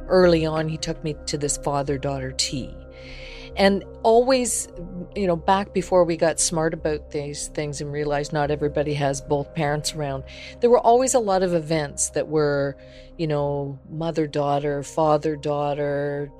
Early 0.08 0.44
on, 0.44 0.68
he 0.68 0.76
took 0.76 1.02
me 1.02 1.16
to 1.26 1.38
this 1.38 1.56
father 1.56 1.96
daughter 1.96 2.32
tea. 2.32 2.74
And 3.56 3.84
always, 4.02 4.68
you 5.14 5.26
know, 5.26 5.36
back 5.36 5.74
before 5.74 6.04
we 6.04 6.16
got 6.16 6.40
smart 6.40 6.72
about 6.72 7.10
these 7.10 7.48
things 7.48 7.82
and 7.82 7.92
realized 7.92 8.32
not 8.32 8.50
everybody 8.50 8.94
has 8.94 9.20
both 9.20 9.54
parents 9.54 9.94
around, 9.94 10.24
there 10.60 10.70
were 10.70 10.80
always 10.80 11.12
a 11.12 11.18
lot 11.18 11.42
of 11.42 11.52
events 11.52 12.10
that 12.10 12.28
were, 12.28 12.78
you 13.18 13.26
know, 13.26 13.78
mother 13.90 14.26
daughter, 14.26 14.82
father 14.82 15.36
daughter, 15.36 16.30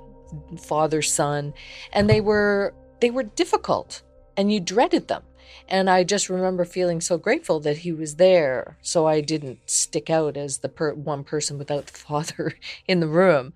father 0.59 1.03
son, 1.03 1.53
and 1.93 2.09
they 2.09 2.21
were 2.21 2.75
they 3.01 3.11
were 3.11 3.25
difficult 3.25 4.03
and 4.37 4.53
you 4.53 4.61
dreaded 4.61 5.09
them. 5.09 5.23
And 5.69 5.89
I 5.89 6.05
just 6.05 6.29
remember 6.29 6.65
feeling 6.65 7.01
so 7.01 7.19
grateful 7.19 7.61
that 7.61 7.79
he 7.79 7.93
was 7.93 8.17
there, 8.17 8.77
so 8.83 9.07
I 9.07 9.21
didn't 9.21 9.59
stick 9.67 10.11
out 10.11 10.37
as 10.37 10.59
the 10.59 10.69
per- 10.69 10.95
one 10.95 11.25
person 11.25 11.59
without 11.59 11.87
the 11.87 11.99
father 11.99 12.55
in 12.87 13.01
the 13.01 13.09
room. 13.09 13.53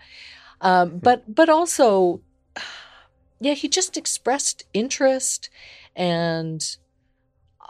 Um, 0.61 0.99
but 0.99 1.35
but 1.35 1.49
also 1.49 2.21
yeah, 3.41 3.55
he 3.55 3.69
just 3.69 3.97
expressed 3.97 4.65
interest 4.73 5.51
and 5.95 6.77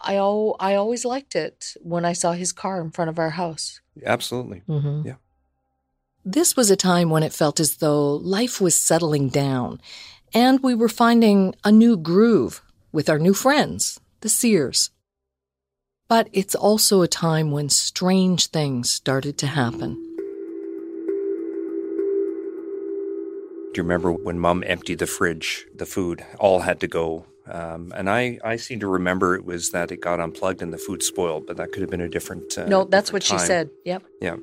I 0.03 0.17
al- 0.17 0.57
I 0.61 0.75
always 0.75 1.05
liked 1.05 1.35
it 1.35 1.75
when 1.81 2.05
I 2.05 2.13
saw 2.13 2.33
his 2.33 2.53
car 2.53 2.81
in 2.81 2.91
front 2.91 3.09
of 3.09 3.19
our 3.19 3.31
house. 3.31 3.81
Absolutely. 4.05 4.63
Mm-hmm. 4.69 5.09
Yeah. 5.09 5.15
This 6.25 6.57
was 6.57 6.71
a 6.71 6.77
time 6.77 7.11
when 7.11 7.23
it 7.23 7.33
felt 7.33 7.61
as 7.61 7.77
though 7.77 8.15
life 8.15 8.61
was 8.61 8.75
settling 8.75 9.29
down 9.29 9.81
and 10.35 10.61
we 10.61 10.75
were 10.75 10.89
finding 10.89 11.55
a 11.65 11.71
new 11.73 11.97
groove 11.97 12.63
with 12.93 13.09
our 13.09 13.19
new 13.19 13.35
friends, 13.35 14.01
the 14.27 14.31
Sears. 14.31 14.91
But 16.09 16.29
it's 16.33 16.57
also 16.57 17.03
a 17.03 17.07
time 17.07 17.53
when 17.53 17.69
strange 17.69 18.49
things 18.49 18.91
started 18.91 19.39
to 19.39 19.47
happen. 19.47 19.95
Do 23.73 23.79
you 23.79 23.85
remember 23.85 24.11
when 24.11 24.41
mom 24.41 24.65
emptied 24.67 24.99
the 24.99 25.07
fridge, 25.07 25.67
the 25.77 25.87
food 25.87 26.25
all 26.41 26.59
had 26.59 26.81
to 26.81 26.89
go? 26.89 27.25
Um, 27.47 27.93
and 27.95 28.11
I, 28.11 28.41
I 28.43 28.57
seem 28.57 28.81
to 28.81 28.89
remember 28.89 29.37
it 29.37 29.45
was 29.45 29.71
that 29.71 29.93
it 29.93 30.01
got 30.01 30.19
unplugged 30.19 30.61
and 30.61 30.73
the 30.73 30.79
food 30.79 31.05
spoiled, 31.05 31.47
but 31.47 31.57
that 31.59 31.71
could 31.71 31.83
have 31.83 31.91
been 31.91 32.01
a 32.01 32.09
different. 32.09 32.59
Uh, 32.59 32.67
no, 32.67 32.83
that's 32.83 33.13
what 33.13 33.23
different 33.23 33.43
she 33.43 33.47
said. 33.47 33.71
Yep. 33.85 34.03
Yeah. 34.21 34.39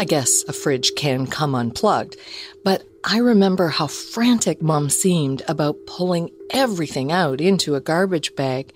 I 0.00 0.04
guess 0.04 0.44
a 0.46 0.52
fridge 0.52 0.92
can 0.94 1.26
come 1.26 1.56
unplugged, 1.56 2.16
but 2.62 2.84
I 3.02 3.18
remember 3.18 3.66
how 3.66 3.88
frantic 3.88 4.62
Mom 4.62 4.90
seemed 4.90 5.42
about 5.48 5.86
pulling 5.88 6.30
everything 6.50 7.10
out 7.10 7.40
into 7.40 7.74
a 7.74 7.80
garbage 7.80 8.36
bag. 8.36 8.72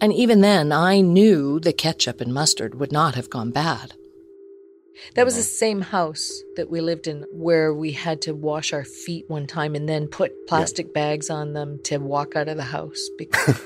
And 0.00 0.12
even 0.12 0.40
then, 0.40 0.72
I 0.72 1.00
knew 1.00 1.60
the 1.60 1.72
ketchup 1.72 2.20
and 2.20 2.34
mustard 2.34 2.74
would 2.74 2.90
not 2.90 3.14
have 3.14 3.30
gone 3.30 3.52
bad. 3.52 3.94
That 5.14 5.24
was 5.24 5.36
the 5.36 5.42
same 5.42 5.80
house 5.80 6.42
that 6.56 6.68
we 6.70 6.80
lived 6.80 7.06
in 7.06 7.24
where 7.32 7.72
we 7.74 7.92
had 7.92 8.20
to 8.22 8.34
wash 8.34 8.72
our 8.72 8.84
feet 8.84 9.24
one 9.28 9.46
time 9.46 9.74
and 9.74 9.88
then 9.88 10.08
put 10.08 10.46
plastic 10.46 10.92
bags 10.92 11.30
on 11.30 11.52
them 11.52 11.78
to 11.84 11.98
walk 11.98 12.36
out 12.36 12.48
of 12.48 12.56
the 12.56 12.64
house 12.64 13.08
because 13.18 13.60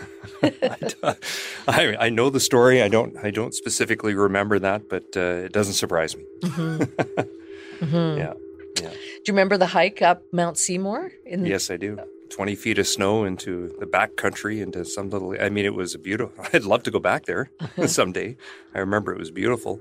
I, 1.68 1.96
I 1.98 2.08
know 2.08 2.30
the 2.30 2.40
story. 2.40 2.82
I 2.82 2.88
don't 2.88 3.16
I 3.22 3.30
don't 3.30 3.54
specifically 3.54 4.14
remember 4.14 4.58
that, 4.58 4.88
but 4.88 5.04
uh, 5.16 5.46
it 5.46 5.52
doesn't 5.52 5.74
surprise 5.74 6.16
me. 6.16 6.24
Mhm. 6.40 7.28
Mhm. 7.80 8.16
Yeah. 8.18 8.34
Yeah. 8.80 8.90
Do 8.90 8.96
you 9.26 9.32
remember 9.34 9.56
the 9.56 9.66
hike 9.66 10.02
up 10.02 10.22
Mount 10.32 10.56
Seymour? 10.56 11.10
In 11.26 11.44
Yes, 11.44 11.68
I 11.68 11.76
do. 11.76 11.98
20 12.30 12.54
feet 12.54 12.78
of 12.78 12.86
snow 12.86 13.24
into 13.24 13.74
the 13.80 13.86
back 13.86 14.14
country, 14.16 14.60
into 14.62 14.84
some 14.84 15.10
little. 15.10 15.34
I 15.38 15.48
mean, 15.48 15.64
it 15.64 15.74
was 15.74 15.96
beautiful. 15.96 16.44
I'd 16.52 16.62
love 16.64 16.84
to 16.84 16.92
go 16.92 17.00
back 17.00 17.26
there 17.26 17.50
someday. 17.86 18.36
I 18.72 18.78
remember 18.78 19.12
it 19.12 19.18
was 19.18 19.32
beautiful. 19.32 19.80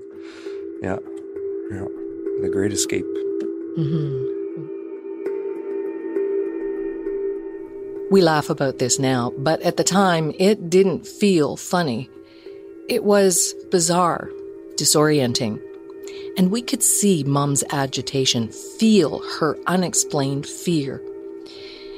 Yeah. 0.82 0.96
Yeah. 1.72 1.86
The 2.42 2.50
Great 2.52 2.72
Escape. 2.72 3.06
Mm-hmm. 3.78 4.32
We 8.10 8.20
laugh 8.20 8.50
about 8.50 8.78
this 8.78 8.98
now, 8.98 9.32
but 9.38 9.62
at 9.62 9.78
the 9.78 9.84
time 9.84 10.34
it 10.38 10.68
didn't 10.68 11.06
feel 11.06 11.56
funny. 11.56 12.10
It 12.90 13.04
was 13.04 13.54
bizarre, 13.70 14.28
disorienting. 14.74 15.62
And 16.36 16.50
we 16.50 16.60
could 16.60 16.82
see 16.82 17.24
Mum's 17.24 17.64
agitation, 17.70 18.48
feel 18.48 19.22
her 19.38 19.56
unexplained 19.66 20.46
fear. 20.46 21.00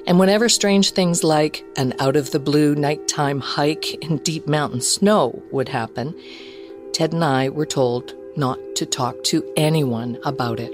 And 0.06 0.20
whenever 0.20 0.48
strange 0.48 0.92
things 0.92 1.24
like 1.24 1.64
an 1.76 1.94
out 1.98 2.14
of 2.14 2.30
the 2.30 2.38
blue 2.38 2.76
nighttime 2.76 3.40
hike 3.40 3.94
in 3.94 4.18
deep 4.18 4.46
mountain 4.46 4.82
snow 4.82 5.42
would 5.50 5.68
happen, 5.68 6.14
Ted 6.92 7.12
and 7.12 7.24
I 7.24 7.48
were 7.48 7.66
told 7.66 8.14
not 8.36 8.58
to 8.76 8.86
talk 8.86 9.22
to 9.24 9.44
anyone 9.56 10.18
about 10.24 10.60
it. 10.60 10.72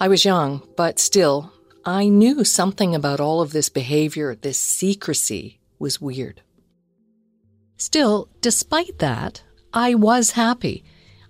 I 0.00 0.08
was 0.08 0.24
young, 0.24 0.62
but 0.76 0.98
still, 0.98 1.52
I 1.84 2.08
knew 2.08 2.44
something 2.44 2.94
about 2.94 3.20
all 3.20 3.40
of 3.40 3.52
this 3.52 3.68
behavior, 3.68 4.34
this 4.34 4.58
secrecy, 4.58 5.60
was 5.78 6.00
weird. 6.00 6.42
Still, 7.76 8.28
despite 8.40 8.98
that, 8.98 9.42
I 9.72 9.94
was 9.94 10.32
happy. 10.32 10.84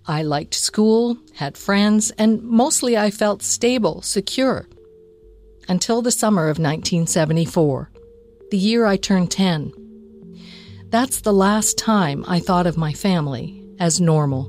I 0.07 0.23
liked 0.23 0.55
school, 0.55 1.17
had 1.35 1.57
friends, 1.57 2.11
and 2.13 2.43
mostly 2.43 2.97
I 2.97 3.11
felt 3.11 3.43
stable, 3.43 4.03
secure. 4.03 4.69
Until 5.69 6.03
the 6.03 6.11
summer 6.11 6.45
of 6.45 6.59
1974, 6.59 7.91
the 8.51 8.59
year 8.59 8.85
I 8.85 8.97
turned 8.97 9.31
10. 9.31 9.73
That's 10.93 11.23
the 11.23 11.33
last 11.33 11.79
time 11.79 12.23
I 12.29 12.39
thought 12.39 12.67
of 12.67 12.77
my 12.77 12.93
family 12.93 13.65
as 13.81 13.99
normal. 13.99 14.43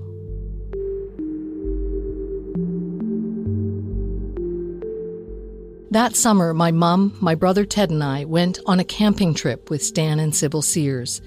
That 5.91 6.17
summer, 6.17 6.53
my 6.53 6.71
mom, 6.71 7.15
my 7.21 7.33
brother 7.33 7.63
Ted, 7.63 7.91
and 7.91 8.03
I 8.03 8.25
went 8.25 8.59
on 8.65 8.81
a 8.81 8.83
camping 8.83 9.33
trip 9.33 9.69
with 9.69 9.81
Stan 9.81 10.19
and 10.19 10.35
Sybil 10.35 10.61
Sears. 10.61 11.21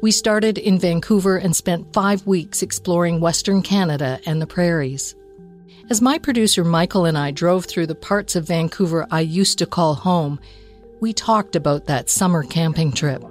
We 0.00 0.10
started 0.10 0.56
in 0.56 0.78
Vancouver 0.78 1.36
and 1.36 1.54
spent 1.54 1.92
five 1.92 2.26
weeks 2.26 2.62
exploring 2.62 3.20
Western 3.20 3.60
Canada 3.60 4.20
and 4.24 4.40
the 4.40 4.46
prairies. 4.46 5.14
As 5.90 6.00
my 6.00 6.16
producer 6.16 6.64
Michael 6.64 7.04
and 7.04 7.18
I 7.18 7.30
drove 7.30 7.66
through 7.66 7.88
the 7.88 7.94
parts 7.94 8.36
of 8.36 8.46
Vancouver 8.46 9.06
I 9.10 9.20
used 9.20 9.58
to 9.58 9.66
call 9.66 9.96
home, 9.96 10.40
we 10.98 11.12
talked 11.12 11.56
about 11.56 11.88
that 11.88 12.08
summer 12.08 12.42
camping 12.42 12.92
trip. 12.92 13.22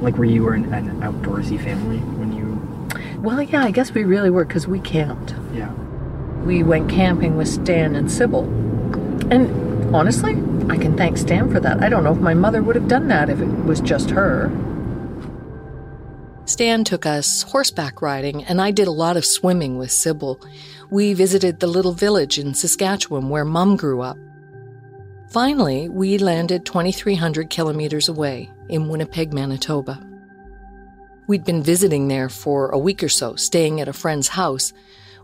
Time 0.00 0.04
like 0.04 0.18
where 0.18 0.28
you 0.28 0.42
were 0.42 0.54
an, 0.54 0.72
an 0.72 1.00
outdoorsy 1.00 1.62
family 1.62 1.98
when 1.98 2.32
you 2.32 3.20
Well, 3.20 3.42
yeah, 3.42 3.64
I 3.64 3.70
guess 3.70 3.92
we 3.92 4.04
really 4.04 4.30
were 4.30 4.44
because 4.44 4.66
we 4.66 4.80
camped. 4.80 5.34
yeah 5.52 5.72
We 6.44 6.62
went 6.62 6.90
camping 6.90 7.36
with 7.36 7.48
Stan 7.48 7.94
and 7.96 8.10
Sybil. 8.10 8.44
And 9.30 9.94
honestly, 9.94 10.32
I 10.68 10.76
can 10.76 10.96
thank 10.96 11.18
Stan 11.18 11.50
for 11.50 11.60
that. 11.60 11.82
I 11.82 11.88
don't 11.88 12.04
know 12.04 12.12
if 12.12 12.20
my 12.20 12.34
mother 12.34 12.62
would 12.62 12.76
have 12.76 12.88
done 12.88 13.08
that 13.08 13.30
if 13.30 13.40
it 13.40 13.64
was 13.64 13.80
just 13.80 14.10
her. 14.10 14.50
Stan 16.46 16.82
took 16.82 17.06
us 17.06 17.42
horseback 17.42 18.02
riding, 18.02 18.42
and 18.44 18.60
I 18.60 18.72
did 18.72 18.88
a 18.88 18.92
lot 18.92 19.16
of 19.16 19.24
swimming 19.24 19.78
with 19.78 19.92
Sybil. 19.92 20.40
We 20.90 21.14
visited 21.14 21.60
the 21.60 21.68
little 21.68 21.92
village 21.92 22.40
in 22.40 22.54
Saskatchewan 22.54 23.28
where 23.28 23.44
Mum 23.44 23.76
grew 23.76 24.00
up. 24.00 24.18
Finally, 25.28 25.88
we 25.88 26.18
landed 26.18 26.66
2,300 26.66 27.50
kilometers 27.50 28.08
away 28.08 28.50
in 28.70 28.88
Winnipeg, 28.88 29.32
Manitoba. 29.32 30.06
We'd 31.28 31.44
been 31.44 31.62
visiting 31.62 32.08
there 32.08 32.28
for 32.28 32.70
a 32.70 32.78
week 32.78 33.02
or 33.02 33.08
so, 33.08 33.36
staying 33.36 33.80
at 33.80 33.88
a 33.88 33.92
friend's 33.92 34.28
house, 34.28 34.72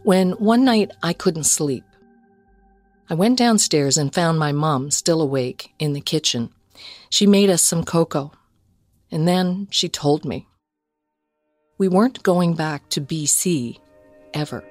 when 0.03 0.33
one 0.33 0.65
night 0.65 0.93
I 1.03 1.13
couldn't 1.13 1.45
sleep. 1.45 1.85
I 3.09 3.15
went 3.15 3.39
downstairs 3.39 3.97
and 3.97 4.13
found 4.13 4.39
my 4.39 4.53
mom 4.53 4.91
still 4.91 5.23
awake 5.23 5.73
in 5.79 5.93
the 5.93 6.01
kitchen. 6.01 6.51
She 7.09 7.27
made 7.27 7.51
us 7.51 7.63
some 7.63 7.85
cocoa. 7.85 8.33
And 9.11 9.27
then 9.27 9.69
she 9.71 9.89
told 9.89 10.25
me. 10.25 10.49
We 11.79 11.89
weren't 11.89 12.23
going 12.23 12.55
back 12.55 12.89
to 12.91 13.01
BC 13.01 13.79
ever. 14.35 14.65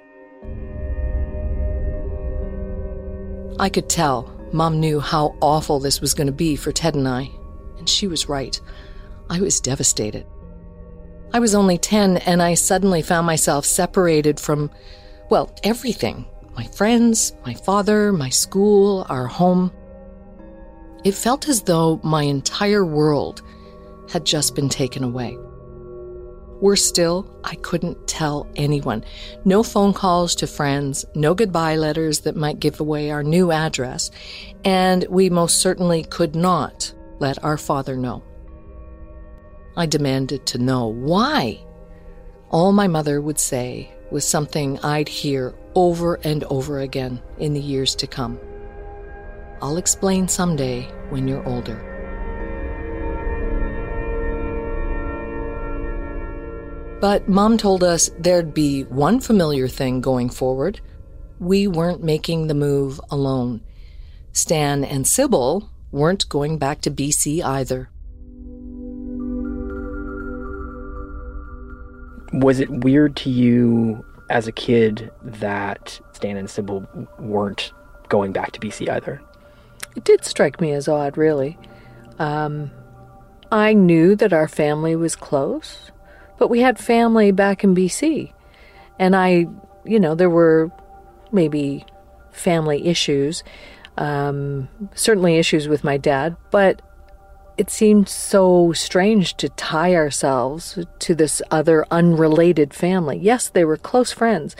I 3.57 3.69
could 3.69 3.87
tell 3.87 4.31
Mom 4.51 4.79
knew 4.79 4.99
how 4.99 5.35
awful 5.41 5.79
this 5.79 6.01
was 6.01 6.13
going 6.13 6.27
to 6.27 6.33
be 6.33 6.55
for 6.55 6.71
Ted 6.71 6.95
and 6.95 7.07
I, 7.07 7.29
and 7.77 7.87
she 7.89 8.07
was 8.07 8.29
right. 8.29 8.59
I 9.29 9.39
was 9.39 9.59
devastated. 9.59 10.25
I 11.33 11.39
was 11.39 11.55
only 11.55 11.77
10, 11.77 12.17
and 12.17 12.41
I 12.41 12.53
suddenly 12.53 13.01
found 13.01 13.27
myself 13.27 13.65
separated 13.65 14.39
from, 14.39 14.71
well, 15.29 15.53
everything 15.63 16.25
my 16.55 16.65
friends, 16.67 17.33
my 17.45 17.53
father, 17.53 18.13
my 18.13 18.29
school, 18.29 19.05
our 19.09 19.27
home. 19.27 19.71
It 21.03 21.13
felt 21.13 21.49
as 21.49 21.63
though 21.63 21.99
my 22.03 22.23
entire 22.23 22.85
world 22.85 23.41
had 24.09 24.25
just 24.25 24.55
been 24.55 24.69
taken 24.69 25.03
away. 25.03 25.37
Worse 26.61 26.85
still, 26.85 27.29
I 27.43 27.55
couldn't 27.55 28.07
tell 28.07 28.47
anyone. 28.55 29.03
No 29.43 29.61
phone 29.61 29.91
calls 29.91 30.33
to 30.35 30.47
friends, 30.47 31.05
no 31.13 31.35
goodbye 31.35 31.75
letters 31.75 32.21
that 32.21 32.37
might 32.37 32.61
give 32.61 32.79
away 32.79 33.11
our 33.11 33.23
new 33.23 33.51
address, 33.51 34.09
and 34.63 35.05
we 35.09 35.29
most 35.29 35.59
certainly 35.59 36.03
could 36.03 36.35
not 36.35 36.93
let 37.19 37.43
our 37.43 37.57
father 37.57 37.95
know. 37.95 38.23
I 39.77 39.85
demanded 39.85 40.45
to 40.47 40.57
know 40.57 40.87
why. 40.87 41.63
All 42.49 42.71
my 42.71 42.87
mother 42.87 43.21
would 43.21 43.39
say 43.39 43.93
was 44.11 44.27
something 44.27 44.79
I'd 44.79 45.09
hear 45.09 45.55
over 45.73 46.15
and 46.23 46.43
over 46.45 46.79
again 46.79 47.21
in 47.37 47.53
the 47.53 47.59
years 47.59 47.95
to 47.95 48.07
come. 48.07 48.39
I'll 49.61 49.77
explain 49.77 50.27
someday 50.27 50.83
when 51.09 51.27
you're 51.27 51.45
older. 51.47 51.91
But 57.01 57.27
mom 57.27 57.57
told 57.57 57.83
us 57.83 58.09
there'd 58.17 58.53
be 58.53 58.83
one 58.83 59.19
familiar 59.19 59.67
thing 59.67 60.01
going 60.01 60.29
forward. 60.29 60.79
We 61.39 61.67
weren't 61.67 62.03
making 62.03 62.47
the 62.47 62.53
move 62.53 63.01
alone. 63.11 63.61
Stan 64.31 64.83
and 64.83 65.05
Sybil 65.05 65.69
weren't 65.91 66.27
going 66.29 66.57
back 66.57 66.81
to 66.81 66.91
BC 66.91 67.43
either. 67.43 67.89
Was 72.33 72.59
it 72.59 72.69
weird 72.69 73.15
to 73.17 73.29
you 73.29 74.03
as 74.29 74.47
a 74.47 74.51
kid 74.51 75.11
that 75.23 75.99
Stan 76.13 76.37
and 76.37 76.49
Sybil 76.49 76.87
weren't 77.19 77.71
going 78.09 78.31
back 78.31 78.51
to 78.53 78.59
BC 78.59 78.89
either? 78.89 79.21
It 79.95 80.03
did 80.03 80.25
strike 80.25 80.59
me 80.59 80.71
as 80.71 80.87
odd, 80.87 81.17
really. 81.17 81.57
Um, 82.19 82.71
I 83.51 83.73
knew 83.73 84.15
that 84.15 84.33
our 84.33 84.47
family 84.47 84.95
was 84.95 85.15
close, 85.15 85.91
but 86.37 86.49
we 86.49 86.59
had 86.59 86.77
family 86.77 87.31
back 87.31 87.63
in 87.63 87.75
BC. 87.75 88.33
And 88.99 89.15
I, 89.15 89.47
you 89.85 89.99
know, 89.99 90.15
there 90.15 90.29
were 90.29 90.71
maybe 91.31 91.85
family 92.31 92.87
issues, 92.87 93.43
um, 93.97 94.67
certainly 94.93 95.37
issues 95.37 95.67
with 95.67 95.83
my 95.83 95.97
dad, 95.97 96.35
but 96.51 96.81
it 97.57 97.69
seemed 97.69 98.09
so 98.09 98.73
strange 98.73 99.35
to 99.37 99.49
tie 99.49 99.95
ourselves 99.95 100.77
to 100.99 101.15
this 101.15 101.41
other 101.51 101.85
unrelated 101.89 102.73
family. 102.73 103.17
Yes, 103.17 103.49
they 103.49 103.63
were 103.63 103.77
close 103.77 104.11
friends, 104.11 104.55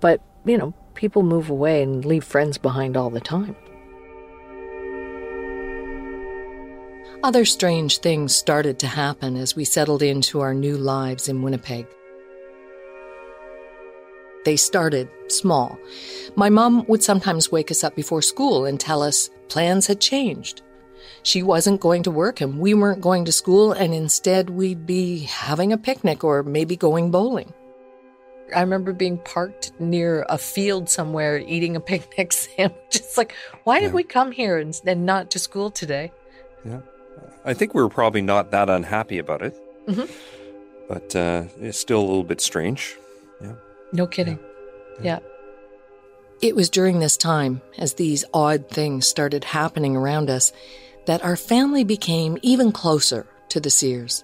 but, 0.00 0.22
you 0.44 0.56
know, 0.56 0.72
people 0.94 1.22
move 1.22 1.50
away 1.50 1.82
and 1.82 2.04
leave 2.04 2.24
friends 2.24 2.58
behind 2.58 2.96
all 2.96 3.10
the 3.10 3.20
time. 3.20 3.56
Other 7.22 7.44
strange 7.44 7.98
things 7.98 8.36
started 8.36 8.78
to 8.78 8.86
happen 8.86 9.36
as 9.36 9.56
we 9.56 9.64
settled 9.64 10.02
into 10.02 10.40
our 10.40 10.54
new 10.54 10.76
lives 10.76 11.28
in 11.28 11.42
Winnipeg. 11.42 11.86
They 14.46 14.54
started 14.56 15.08
small. 15.26 15.76
My 16.36 16.48
mom 16.50 16.86
would 16.86 17.02
sometimes 17.02 17.50
wake 17.50 17.72
us 17.72 17.82
up 17.82 17.96
before 17.96 18.22
school 18.22 18.64
and 18.64 18.78
tell 18.78 19.02
us 19.02 19.28
plans 19.48 19.88
had 19.88 20.00
changed. 20.00 20.62
She 21.24 21.42
wasn't 21.42 21.80
going 21.80 22.04
to 22.04 22.12
work 22.12 22.40
and 22.40 22.60
we 22.60 22.72
weren't 22.72 23.00
going 23.00 23.24
to 23.24 23.32
school, 23.32 23.72
and 23.72 23.92
instead 23.92 24.48
we'd 24.50 24.86
be 24.86 25.18
having 25.48 25.72
a 25.72 25.76
picnic 25.78 26.22
or 26.22 26.44
maybe 26.44 26.76
going 26.76 27.10
bowling. 27.10 27.52
I 28.54 28.60
remember 28.60 28.92
being 28.92 29.18
parked 29.18 29.72
near 29.80 30.24
a 30.28 30.38
field 30.38 30.88
somewhere 30.88 31.38
eating 31.38 31.74
a 31.74 31.80
picnic 31.92 32.32
sandwich. 32.32 32.94
It's 32.94 33.18
like, 33.18 33.34
why 33.64 33.80
did 33.80 33.88
Yeah. 33.88 33.94
we 33.94 34.04
come 34.04 34.30
here 34.30 34.58
and, 34.58 34.80
and 34.86 35.04
not 35.04 35.32
to 35.32 35.40
school 35.40 35.70
today? 35.72 36.12
Yeah. 36.64 36.82
I 37.44 37.52
think 37.54 37.74
we 37.74 37.82
were 37.82 37.88
probably 37.88 38.22
not 38.22 38.52
that 38.52 38.70
unhappy 38.70 39.18
about 39.18 39.42
it, 39.42 39.54
Mhm. 39.88 40.08
but 40.88 41.16
uh, 41.16 41.42
it's 41.60 41.78
still 41.80 41.98
a 42.00 42.06
little 42.10 42.22
bit 42.32 42.40
strange. 42.40 42.96
Yeah. 43.92 43.96
No 43.96 44.06
kidding. 44.06 44.38
Yeah. 45.00 45.20
It 46.42 46.54
was 46.54 46.68
during 46.68 46.98
this 46.98 47.16
time, 47.16 47.62
as 47.78 47.94
these 47.94 48.24
odd 48.34 48.68
things 48.68 49.06
started 49.06 49.44
happening 49.44 49.96
around 49.96 50.28
us, 50.28 50.52
that 51.06 51.24
our 51.24 51.36
family 51.36 51.84
became 51.84 52.36
even 52.42 52.72
closer 52.72 53.26
to 53.48 53.60
the 53.60 53.70
Sears. 53.70 54.22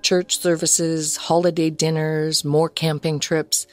Church 0.00 0.38
services, 0.38 1.16
holiday 1.16 1.68
dinners, 1.68 2.44
more 2.44 2.68
camping 2.70 3.18
trips. 3.18 3.66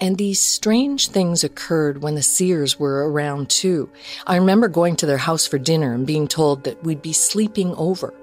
And 0.00 0.16
these 0.16 0.40
strange 0.40 1.08
things 1.08 1.44
occurred 1.44 2.02
when 2.02 2.14
the 2.14 2.22
Sears 2.22 2.78
were 2.78 3.10
around 3.10 3.50
too. 3.50 3.90
I 4.26 4.36
remember 4.36 4.68
going 4.68 4.96
to 4.96 5.06
their 5.06 5.18
house 5.18 5.46
for 5.46 5.58
dinner 5.58 5.92
and 5.92 6.06
being 6.06 6.28
told 6.28 6.64
that 6.64 6.82
we'd 6.84 7.02
be 7.02 7.12
sleeping 7.12 7.74
over. 7.74 8.14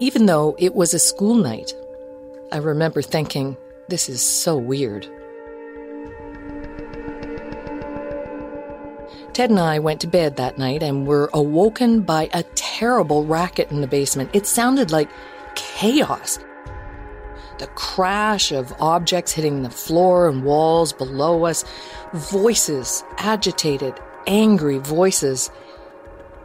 Even 0.00 0.26
though 0.26 0.54
it 0.58 0.74
was 0.74 0.92
a 0.92 0.98
school 0.98 1.34
night, 1.34 1.72
I 2.52 2.58
remember 2.58 3.00
thinking, 3.00 3.56
this 3.88 4.08
is 4.08 4.20
so 4.20 4.56
weird. 4.56 5.08
Ted 9.38 9.50
and 9.50 9.60
I 9.60 9.78
went 9.78 10.00
to 10.00 10.08
bed 10.08 10.34
that 10.34 10.58
night 10.58 10.82
and 10.82 11.06
were 11.06 11.30
awoken 11.32 12.00
by 12.00 12.28
a 12.34 12.42
terrible 12.56 13.24
racket 13.24 13.70
in 13.70 13.80
the 13.80 13.86
basement. 13.86 14.30
It 14.32 14.48
sounded 14.48 14.90
like 14.90 15.08
chaos. 15.54 16.40
The 17.60 17.68
crash 17.68 18.50
of 18.50 18.74
objects 18.80 19.30
hitting 19.30 19.62
the 19.62 19.70
floor 19.70 20.28
and 20.28 20.42
walls 20.42 20.92
below 20.92 21.44
us, 21.44 21.64
voices, 22.12 23.04
agitated, 23.18 23.94
angry 24.26 24.78
voices. 24.78 25.52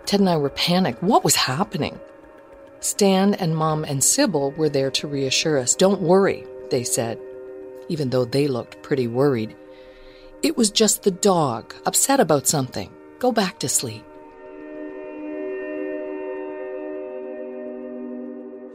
Ted 0.05 0.19
and 0.19 0.29
I 0.29 0.37
were 0.37 0.51
panicked. 0.51 1.01
What 1.01 1.23
was 1.23 1.33
happening? 1.35 1.99
Stan 2.79 3.33
and 3.33 3.57
Mom 3.57 3.83
and 3.85 4.03
Sybil 4.03 4.51
were 4.51 4.69
there 4.69 4.91
to 4.91 5.07
reassure 5.07 5.57
us. 5.57 5.73
Don't 5.73 6.01
worry, 6.01 6.45
they 6.69 6.83
said, 6.83 7.19
even 7.89 8.11
though 8.11 8.25
they 8.25 8.47
looked 8.47 8.83
pretty 8.83 9.07
worried. 9.07 9.55
It 10.43 10.57
was 10.57 10.69
just 10.71 11.03
the 11.03 11.11
dog, 11.11 11.73
upset 11.85 12.19
about 12.19 12.47
something. 12.47 12.91
Go 13.19 13.31
back 13.31 13.59
to 13.59 13.69
sleep. 13.69 14.03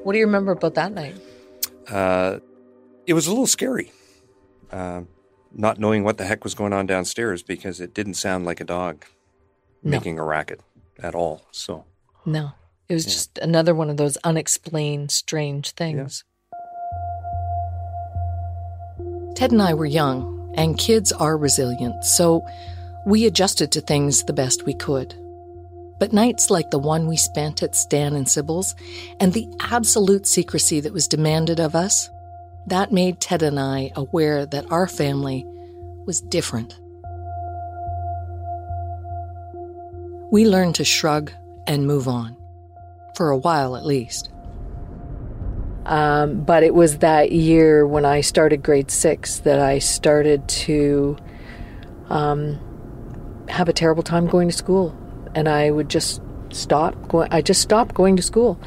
What 0.02 0.12
do 0.14 0.18
you 0.18 0.24
remember 0.24 0.52
about 0.52 0.74
that 0.74 0.92
night? 0.92 1.16
Uh, 1.88 2.38
it 3.07 3.12
was 3.12 3.26
a 3.26 3.31
little 3.31 3.46
scary, 3.46 3.92
uh, 4.72 5.02
not 5.52 5.78
knowing 5.78 6.04
what 6.04 6.16
the 6.16 6.24
heck 6.24 6.44
was 6.44 6.54
going 6.54 6.72
on 6.72 6.87
downstairs 6.87 7.42
because 7.42 7.81
it 7.81 7.92
didn't 7.92 8.14
sound 8.14 8.46
like 8.46 8.61
a 8.61 8.64
dog 8.64 9.04
No. 9.83 9.90
making 9.90 10.18
a 10.18 10.24
racket 10.24 10.61
at 10.98 11.14
all. 11.14 11.42
So, 11.52 11.85
No, 12.24 12.52
it 12.88 12.94
was 12.94 13.04
just 13.04 13.37
another 13.38 13.74
one 13.74 13.90
of 13.90 13.98
those 13.98 14.16
unexplained, 14.24 15.11
strange 15.11 15.72
things. 15.72 16.24
Ted 19.35 19.52
and 19.52 19.61
I 19.62 19.74
were 19.74 19.87
young, 19.87 20.38
and 20.59 20.77
kids 20.77 21.12
are 21.12 21.38
resilient, 21.38 22.05
so 22.05 22.44
we 23.07 23.27
adjusted 23.27 23.71
to 23.71 23.81
things 23.81 24.25
the 24.25 24.33
best 24.33 24.66
we 24.66 24.75
could. 24.75 25.14
But 26.01 26.12
nights 26.12 26.51
like 26.51 26.71
the 26.71 26.81
one 26.81 27.07
we 27.07 27.16
spent 27.16 27.62
at 27.62 27.77
Stan 27.77 28.14
and 28.14 28.29
Sybil's, 28.29 28.75
and 29.21 29.33
the 29.33 29.49
absolute 29.61 30.27
secrecy 30.27 30.81
that 30.81 30.92
was 30.92 31.07
demanded 31.07 31.61
of 31.61 31.77
us, 31.77 32.11
that 32.66 32.92
made 32.92 33.21
Ted 33.21 33.42
and 33.42 33.59
I 33.59 33.92
aware 33.94 34.47
that 34.47 34.71
our 34.73 34.88
family 34.88 35.47
was 36.07 36.21
different. 36.21 36.77
We 40.33 40.44
learned 40.44 40.75
to 40.75 40.85
shrug 40.85 41.31
and 41.68 41.87
move 41.87 42.09
on, 42.09 42.37
for 43.14 43.31
a 43.31 43.38
while 43.38 43.77
at 43.77 43.87
least. 43.87 44.29
Um, 45.88 46.42
but 46.42 46.62
it 46.62 46.74
was 46.74 46.98
that 46.98 47.33
year 47.33 47.87
when 47.87 48.05
I 48.05 48.20
started 48.20 48.62
grade 48.62 48.90
six 48.90 49.38
that 49.40 49.59
I 49.59 49.79
started 49.79 50.46
to 50.48 51.16
um, 52.11 52.61
have 53.48 53.70
a 53.70 53.72
terrible 53.72 54.03
time 54.03 54.27
going 54.27 54.48
to 54.48 54.55
school, 54.55 54.94
and 55.35 55.48
I 55.48 55.70
would 55.70 55.88
just 55.88 56.20
stop 56.51 57.09
going. 57.09 57.33
I 57.33 57.40
just 57.40 57.62
stopped 57.62 57.94
going 57.94 58.16
to 58.16 58.22
school. 58.22 58.61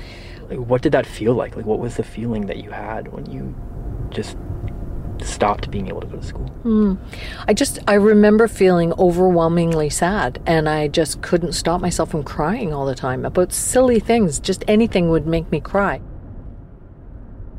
Like, 0.49 0.59
what 0.59 0.81
did 0.81 0.93
that 0.93 1.05
feel 1.05 1.35
like? 1.35 1.55
Like, 1.55 1.65
what 1.67 1.77
was 1.77 1.95
the 1.95 2.03
feeling 2.03 2.47
that 2.47 2.57
you 2.57 2.71
had 2.71 3.09
when 3.13 3.31
you 3.31 3.55
just 4.09 4.35
stopped 5.21 5.69
being 5.69 5.89
able 5.89 6.01
to 6.01 6.07
go 6.07 6.17
to 6.17 6.25
school? 6.25 6.51
Mm. 6.63 6.97
I 7.47 7.53
just 7.53 7.77
I 7.87 7.93
remember 7.93 8.47
feeling 8.47 8.93
overwhelmingly 8.93 9.91
sad 9.91 10.41
and 10.47 10.67
I 10.67 10.87
just 10.87 11.21
couldn't 11.21 11.53
stop 11.53 11.81
myself 11.81 12.09
from 12.09 12.23
crying 12.23 12.73
all 12.73 12.87
the 12.87 12.95
time 12.95 13.25
about 13.25 13.53
silly 13.53 13.99
things. 13.99 14.39
Just 14.39 14.63
anything 14.67 15.11
would 15.11 15.27
make 15.27 15.51
me 15.51 15.59
cry. 15.59 16.01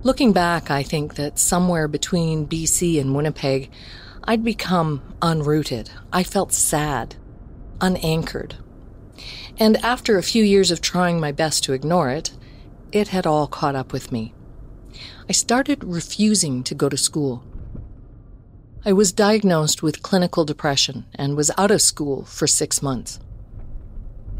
Looking 0.05 0.33
back, 0.33 0.69
I 0.69 0.83
think 0.83 1.15
that 1.15 1.39
somewhere 1.39 1.87
between 1.87 2.49
BC 2.49 3.01
and 3.01 3.15
Winnipeg, 3.15 3.71
I'd 4.25 4.43
become 4.43 5.01
unrooted. 5.23 5.91
I 6.13 6.25
felt 6.25 6.53
sad, 6.53 7.15
unanchored. 7.81 8.57
And 9.59 9.77
after 9.77 10.19
a 10.19 10.23
few 10.23 10.43
years 10.43 10.73
of 10.73 10.81
trying 10.81 11.21
my 11.21 11.31
best 11.31 11.63
to 11.65 11.73
ignore 11.73 12.11
it, 12.11 12.33
it 12.91 13.09
had 13.09 13.29
all 13.29 13.47
caught 13.47 13.77
up 13.77 13.93
with 13.93 14.11
me. 14.11 14.35
I 15.29 15.33
started 15.33 15.85
refusing 15.85 16.65
to 16.65 16.75
go 16.75 16.89
to 16.89 16.97
school. 16.97 17.45
I 18.85 18.93
was 18.93 19.13
diagnosed 19.13 19.85
with 19.85 20.03
clinical 20.03 20.45
depression 20.45 21.07
and 21.15 21.37
was 21.37 21.53
out 21.57 21.71
of 21.71 21.81
school 21.81 22.25
for 22.25 22.49
six 22.49 22.83
months. 22.83 23.21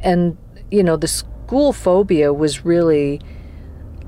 And, 0.01 0.37
you 0.73 0.83
know, 0.83 0.97
the 0.97 1.07
school 1.07 1.73
phobia 1.73 2.33
was 2.33 2.65
really, 2.65 3.21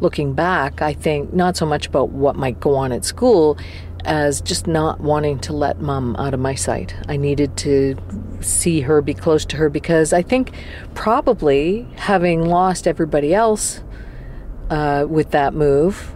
looking 0.00 0.35
back, 0.35 0.83
I 0.83 0.92
think, 0.92 1.33
not 1.33 1.57
so 1.57 1.66
much 1.66 1.87
about 1.87 2.11
what 2.11 2.37
might 2.37 2.61
go 2.61 2.74
on 2.74 2.92
at 2.92 3.04
school 3.04 3.59
as 4.04 4.40
just 4.40 4.66
not 4.66 5.00
wanting 5.00 5.38
to 5.40 5.52
let 5.52 5.80
mom 5.80 6.14
out 6.16 6.35
of 6.35 6.40
my 6.40 6.54
sight. 6.54 6.94
I 7.09 7.16
needed 7.16 7.57
to 7.59 7.96
see 8.40 8.80
her, 8.83 9.00
be 9.00 9.14
close 9.14 9.44
to 9.46 9.57
her, 9.57 9.70
because 9.70 10.12
I 10.12 10.22
think 10.22 10.52
probably 10.94 11.87
having 11.96 12.46
lost 12.46 12.87
everybody 12.87 13.35
else 13.35 13.83
uh, 14.70 15.07
with 15.09 15.30
that 15.30 15.54
move 15.54 16.14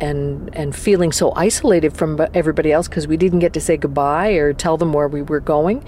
and 0.00 0.54
and 0.54 0.76
feeling 0.76 1.10
so 1.10 1.32
isolated 1.36 1.96
from 1.96 2.20
everybody 2.34 2.70
else 2.70 2.86
because 2.86 3.06
we 3.06 3.16
didn't 3.16 3.38
get 3.38 3.54
to 3.54 3.60
say 3.60 3.78
goodbye 3.78 4.32
or 4.32 4.52
tell 4.52 4.76
them 4.76 4.92
where 4.92 5.08
we 5.08 5.22
were 5.22 5.40
going 5.40 5.82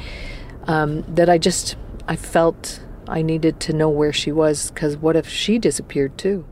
um, 0.66 1.02
that 1.14 1.28
I 1.28 1.36
just 1.36 1.76
I 2.06 2.16
felt 2.16 2.82
I 3.06 3.22
needed 3.22 3.60
to 3.60 3.72
know 3.72 3.88
where 3.90 4.12
she 4.12 4.32
was 4.32 4.70
because 4.70 4.96
what 4.96 5.16
if 5.16 5.28
she 5.28 5.58
disappeared 5.58 6.16
too? 6.16 6.46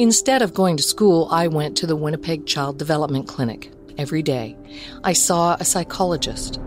Instead 0.00 0.40
of 0.40 0.54
going 0.54 0.78
to 0.78 0.82
school, 0.82 1.28
I 1.30 1.46
went 1.46 1.76
to 1.76 1.86
the 1.86 1.94
Winnipeg 1.94 2.46
Child 2.46 2.78
Development 2.78 3.28
Clinic 3.28 3.70
every 3.98 4.22
day. 4.22 4.56
I 5.04 5.12
saw 5.12 5.58
a 5.60 5.64
psychologist. 5.66 6.58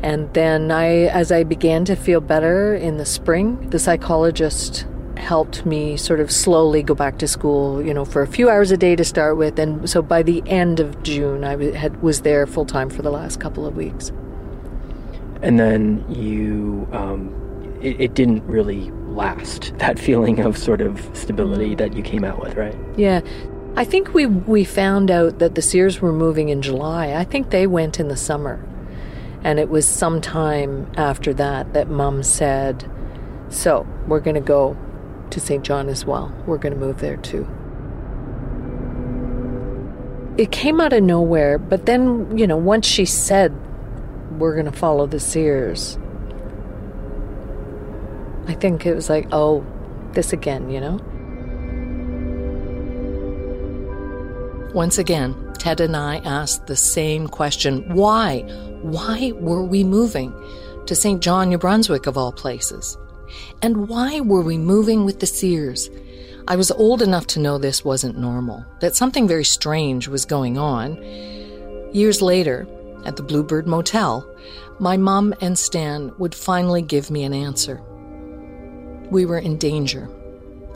And 0.00 0.32
then 0.32 0.70
I 0.70 1.06
as 1.06 1.32
I 1.32 1.42
began 1.42 1.84
to 1.86 1.96
feel 1.96 2.20
better 2.20 2.72
in 2.72 2.98
the 2.98 3.04
spring, 3.04 3.68
the 3.70 3.80
psychologist 3.80 4.86
helped 5.16 5.66
me 5.66 5.96
sort 5.96 6.20
of 6.20 6.30
slowly 6.30 6.84
go 6.84 6.94
back 6.94 7.18
to 7.18 7.26
school, 7.26 7.84
you 7.84 7.92
know, 7.92 8.04
for 8.04 8.22
a 8.22 8.28
few 8.28 8.48
hours 8.48 8.70
a 8.70 8.76
day 8.76 8.94
to 8.94 9.04
start 9.04 9.36
with. 9.36 9.58
And 9.58 9.90
so 9.90 10.02
by 10.02 10.22
the 10.22 10.40
end 10.46 10.78
of 10.78 11.02
June, 11.02 11.42
I 11.42 11.72
had, 11.74 12.00
was 12.00 12.20
there 12.20 12.46
full 12.46 12.64
time 12.64 12.90
for 12.90 13.02
the 13.02 13.10
last 13.10 13.40
couple 13.40 13.66
of 13.66 13.74
weeks. 13.74 14.12
And 15.42 15.58
then 15.58 16.04
you, 16.08 16.86
um, 16.92 17.34
it, 17.82 18.00
it, 18.00 18.14
didn't 18.14 18.44
really 18.44 18.92
last, 19.12 19.76
that 19.78 19.98
feeling 19.98 20.40
of 20.40 20.56
sort 20.56 20.80
of 20.80 21.00
stability 21.16 21.74
that 21.76 21.94
you 21.94 22.02
came 22.02 22.24
out 22.24 22.40
with, 22.40 22.56
right? 22.56 22.76
Yeah. 22.96 23.20
I 23.74 23.84
think 23.84 24.12
we, 24.12 24.26
we 24.26 24.64
found 24.64 25.10
out 25.10 25.38
that 25.38 25.54
the 25.54 25.62
Sears 25.62 26.00
were 26.00 26.12
moving 26.12 26.50
in 26.50 26.60
July. 26.60 27.14
I 27.14 27.24
think 27.24 27.50
they 27.50 27.66
went 27.66 27.98
in 27.98 28.08
the 28.08 28.16
summer. 28.16 28.62
And 29.44 29.58
it 29.58 29.68
was 29.68 29.88
sometime 29.88 30.90
after 30.96 31.32
that 31.34 31.72
that 31.72 31.88
mom 31.88 32.22
said, 32.22 32.88
So 33.48 33.86
we're 34.06 34.20
going 34.20 34.34
to 34.34 34.40
go 34.40 34.76
to 35.30 35.40
Saint 35.40 35.64
John 35.64 35.88
as 35.88 36.04
well. 36.04 36.32
We're 36.46 36.58
going 36.58 36.74
to 36.74 36.78
move 36.78 37.00
there 37.00 37.16
too. 37.16 37.48
It 40.36 40.50
came 40.50 40.80
out 40.80 40.92
of 40.92 41.02
nowhere, 41.02 41.58
but 41.58 41.86
then, 41.86 42.36
you 42.38 42.46
know, 42.46 42.56
once 42.56 42.86
she 42.86 43.04
said, 43.04 43.52
we're 44.38 44.54
going 44.54 44.66
to 44.66 44.72
follow 44.72 45.06
the 45.06 45.20
Sears, 45.20 45.98
I 48.46 48.54
think 48.54 48.86
it 48.86 48.94
was 48.94 49.08
like, 49.08 49.28
oh, 49.32 49.64
this 50.12 50.32
again, 50.32 50.70
you 50.70 50.80
know? 50.80 51.00
Once 54.74 54.98
again, 54.98 55.34
Ted 55.58 55.80
and 55.80 55.96
I 55.96 56.16
asked 56.18 56.66
the 56.66 56.76
same 56.76 57.28
question 57.28 57.94
why? 57.94 58.40
Why 58.82 59.32
were 59.36 59.62
we 59.62 59.84
moving 59.84 60.32
to 60.86 60.94
Saint 60.94 61.22
John, 61.22 61.50
New 61.50 61.58
Brunswick, 61.58 62.06
of 62.06 62.16
all 62.16 62.32
places? 62.32 62.96
And 63.60 63.88
why 63.88 64.20
were 64.20 64.42
we 64.42 64.58
moving 64.58 65.04
with 65.04 65.20
the 65.20 65.26
Sears? 65.26 65.88
I 66.48 66.56
was 66.56 66.72
old 66.72 67.02
enough 67.02 67.26
to 67.28 67.40
know 67.40 67.58
this 67.58 67.84
wasn't 67.84 68.18
normal, 68.18 68.64
that 68.80 68.96
something 68.96 69.28
very 69.28 69.44
strange 69.44 70.08
was 70.08 70.24
going 70.24 70.58
on. 70.58 70.96
Years 71.92 72.20
later, 72.20 72.66
at 73.04 73.16
the 73.16 73.22
Bluebird 73.22 73.66
Motel, 73.66 74.28
my 74.80 74.96
mom 74.96 75.34
and 75.40 75.56
Stan 75.56 76.12
would 76.18 76.34
finally 76.34 76.82
give 76.82 77.10
me 77.10 77.22
an 77.22 77.32
answer. 77.32 77.80
We 79.12 79.26
were 79.26 79.38
in 79.38 79.58
danger, 79.58 80.08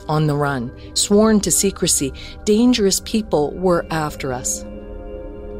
on 0.07 0.27
the 0.27 0.35
run, 0.35 0.71
sworn 0.95 1.39
to 1.39 1.49
secrecy. 1.49 2.13
Dangerous 2.43 2.99
people 2.99 3.51
were 3.55 3.83
after 3.89 4.31
us. 4.31 4.63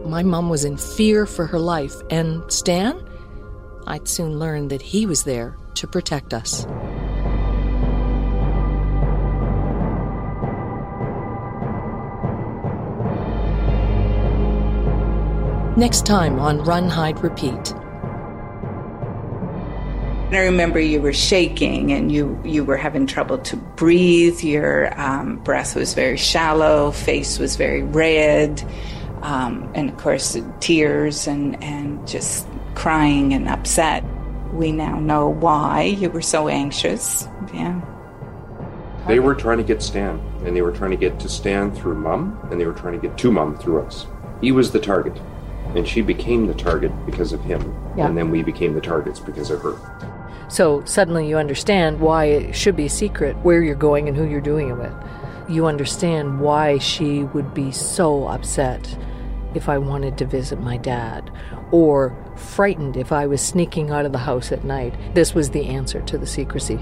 My 0.05 0.21
mom 0.21 0.47
was 0.47 0.63
in 0.63 0.77
fear 0.77 1.25
for 1.25 1.47
her 1.47 1.57
life, 1.57 1.95
and 2.11 2.43
Stan? 2.51 3.03
I'd 3.87 4.07
soon 4.07 4.37
learn 4.37 4.67
that 4.67 4.83
he 4.83 5.07
was 5.07 5.23
there 5.23 5.57
to 5.73 5.87
protect 5.87 6.35
us. 6.35 6.67
Next 15.75 16.05
time 16.05 16.37
on 16.37 16.59
Run, 16.63 16.89
Hide, 16.89 17.23
Repeat. 17.23 17.73
I 20.29 20.39
remember 20.39 20.79
you 20.79 21.01
were 21.01 21.13
shaking 21.13 21.93
and 21.93 22.11
you, 22.11 22.37
you 22.43 22.65
were 22.65 22.75
having 22.75 23.07
trouble 23.07 23.37
to 23.39 23.55
breathe. 23.55 24.41
Your 24.41 24.99
um, 24.99 25.37
breath 25.37 25.73
was 25.73 25.93
very 25.93 26.17
shallow, 26.17 26.91
face 26.91 27.39
was 27.39 27.55
very 27.55 27.81
red, 27.81 28.61
um, 29.21 29.71
and 29.73 29.89
of 29.89 29.97
course, 29.97 30.37
tears 30.59 31.27
and, 31.27 31.61
and 31.63 32.05
just 32.05 32.45
crying 32.75 33.33
and 33.33 33.47
upset. 33.47 34.03
We 34.51 34.73
now 34.73 34.99
know 34.99 35.29
why 35.29 35.83
you 35.83 36.09
were 36.09 36.21
so 36.21 36.49
anxious. 36.49 37.25
Yeah. 37.53 37.79
They 39.07 39.19
were 39.19 39.35
trying 39.35 39.59
to 39.59 39.63
get 39.63 39.81
Stan, 39.81 40.19
and 40.43 40.53
they 40.53 40.61
were 40.61 40.73
trying 40.73 40.91
to 40.91 40.97
get 40.97 41.21
to 41.21 41.29
Stan 41.29 41.73
through 41.73 41.95
Mum, 41.95 42.37
and 42.51 42.59
they 42.59 42.65
were 42.65 42.73
trying 42.73 42.99
to 42.99 43.07
get 43.07 43.17
to 43.19 43.31
Mum 43.31 43.57
through 43.57 43.81
us. 43.83 44.05
He 44.41 44.51
was 44.51 44.71
the 44.73 44.79
target, 44.79 45.17
and 45.73 45.87
she 45.87 46.01
became 46.01 46.47
the 46.47 46.53
target 46.53 46.91
because 47.05 47.31
of 47.31 47.41
him, 47.45 47.73
yeah. 47.95 48.07
and 48.07 48.17
then 48.17 48.29
we 48.29 48.43
became 48.43 48.73
the 48.73 48.81
targets 48.81 49.21
because 49.21 49.49
of 49.49 49.61
her. 49.61 50.16
So 50.49 50.83
suddenly 50.85 51.27
you 51.27 51.37
understand 51.37 51.99
why 51.99 52.25
it 52.25 52.55
should 52.55 52.75
be 52.75 52.87
secret 52.87 53.35
where 53.37 53.61
you're 53.61 53.75
going 53.75 54.07
and 54.07 54.15
who 54.15 54.25
you're 54.25 54.41
doing 54.41 54.69
it 54.69 54.77
with. 54.77 54.93
You 55.49 55.65
understand 55.65 56.39
why 56.39 56.77
she 56.77 57.23
would 57.23 57.53
be 57.53 57.71
so 57.71 58.27
upset 58.27 58.97
if 59.55 59.69
I 59.69 59.77
wanted 59.77 60.17
to 60.17 60.25
visit 60.25 60.59
my 60.59 60.77
dad, 60.77 61.31
or 61.71 62.15
frightened 62.35 62.97
if 62.97 63.11
I 63.11 63.25
was 63.27 63.41
sneaking 63.41 63.89
out 63.91 64.05
of 64.05 64.11
the 64.11 64.17
house 64.17 64.51
at 64.51 64.63
night. 64.63 64.93
This 65.15 65.33
was 65.33 65.49
the 65.49 65.65
answer 65.67 66.01
to 66.01 66.17
the 66.17 66.27
secrecy. 66.27 66.79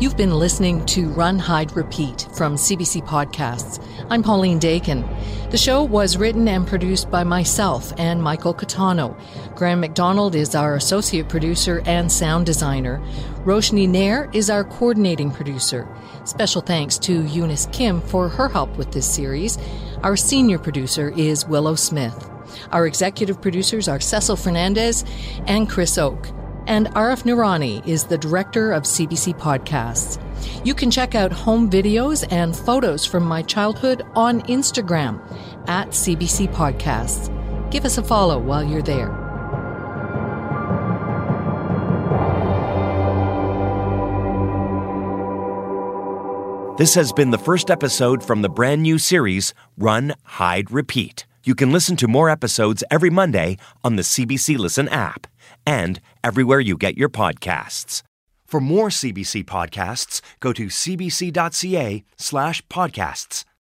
You've 0.00 0.16
been 0.16 0.38
listening 0.38 0.86
to 0.86 1.10
Run, 1.10 1.38
Hide, 1.38 1.76
Repeat 1.76 2.26
from 2.32 2.56
CBC 2.56 3.06
Podcasts. 3.06 3.84
I'm 4.08 4.22
Pauline 4.22 4.58
Dakin. 4.58 5.06
The 5.50 5.58
show 5.58 5.82
was 5.82 6.16
written 6.16 6.48
and 6.48 6.66
produced 6.66 7.10
by 7.10 7.22
myself 7.22 7.92
and 7.98 8.22
Michael 8.22 8.54
Catano. 8.54 9.14
Graham 9.54 9.80
McDonald 9.80 10.34
is 10.34 10.54
our 10.54 10.74
associate 10.74 11.28
producer 11.28 11.82
and 11.84 12.10
sound 12.10 12.46
designer. 12.46 12.98
Roshni 13.44 13.86
Nair 13.86 14.30
is 14.32 14.48
our 14.48 14.64
coordinating 14.64 15.30
producer. 15.30 15.86
Special 16.24 16.62
thanks 16.62 16.96
to 17.00 17.26
Eunice 17.26 17.66
Kim 17.66 18.00
for 18.00 18.30
her 18.30 18.48
help 18.48 18.74
with 18.78 18.92
this 18.92 19.06
series. 19.06 19.58
Our 20.02 20.16
senior 20.16 20.58
producer 20.58 21.10
is 21.14 21.46
Willow 21.46 21.74
Smith. 21.74 22.30
Our 22.72 22.86
executive 22.86 23.42
producers 23.42 23.86
are 23.86 24.00
Cecil 24.00 24.36
Fernandez 24.36 25.04
and 25.46 25.68
Chris 25.68 25.98
Oke 25.98 26.30
and 26.70 26.86
Arif 26.90 27.24
Noorani 27.24 27.84
is 27.84 28.04
the 28.04 28.16
director 28.16 28.70
of 28.70 28.84
CBC 28.84 29.36
Podcasts. 29.36 30.22
You 30.64 30.72
can 30.72 30.88
check 30.88 31.16
out 31.16 31.32
home 31.32 31.68
videos 31.68 32.24
and 32.30 32.54
photos 32.54 33.04
from 33.04 33.24
my 33.24 33.42
childhood 33.42 34.04
on 34.14 34.42
Instagram 34.42 35.20
at 35.68 35.88
CBC 35.88 36.46
Podcasts. 36.54 37.28
Give 37.72 37.84
us 37.84 37.98
a 37.98 38.04
follow 38.04 38.38
while 38.38 38.62
you're 38.62 38.82
there. 38.82 39.08
This 46.78 46.94
has 46.94 47.12
been 47.12 47.32
the 47.32 47.36
first 47.38 47.68
episode 47.68 48.22
from 48.22 48.42
the 48.42 48.48
brand 48.48 48.82
new 48.82 48.98
series, 48.98 49.54
Run, 49.76 50.14
Hide, 50.22 50.70
Repeat. 50.70 51.26
You 51.42 51.56
can 51.56 51.72
listen 51.72 51.96
to 51.96 52.06
more 52.06 52.30
episodes 52.30 52.84
every 52.92 53.10
Monday 53.10 53.58
on 53.82 53.96
the 53.96 54.02
CBC 54.02 54.56
Listen 54.56 54.88
app 54.88 55.26
and 55.66 56.00
everywhere 56.22 56.60
you 56.60 56.76
get 56.76 56.96
your 56.96 57.08
podcasts. 57.08 58.02
For 58.46 58.60
more 58.60 58.88
CBC 58.88 59.44
podcasts, 59.44 60.20
go 60.40 60.52
to 60.52 60.66
cbc.ca 60.66 62.04
slash 62.16 62.62
podcasts. 62.66 63.44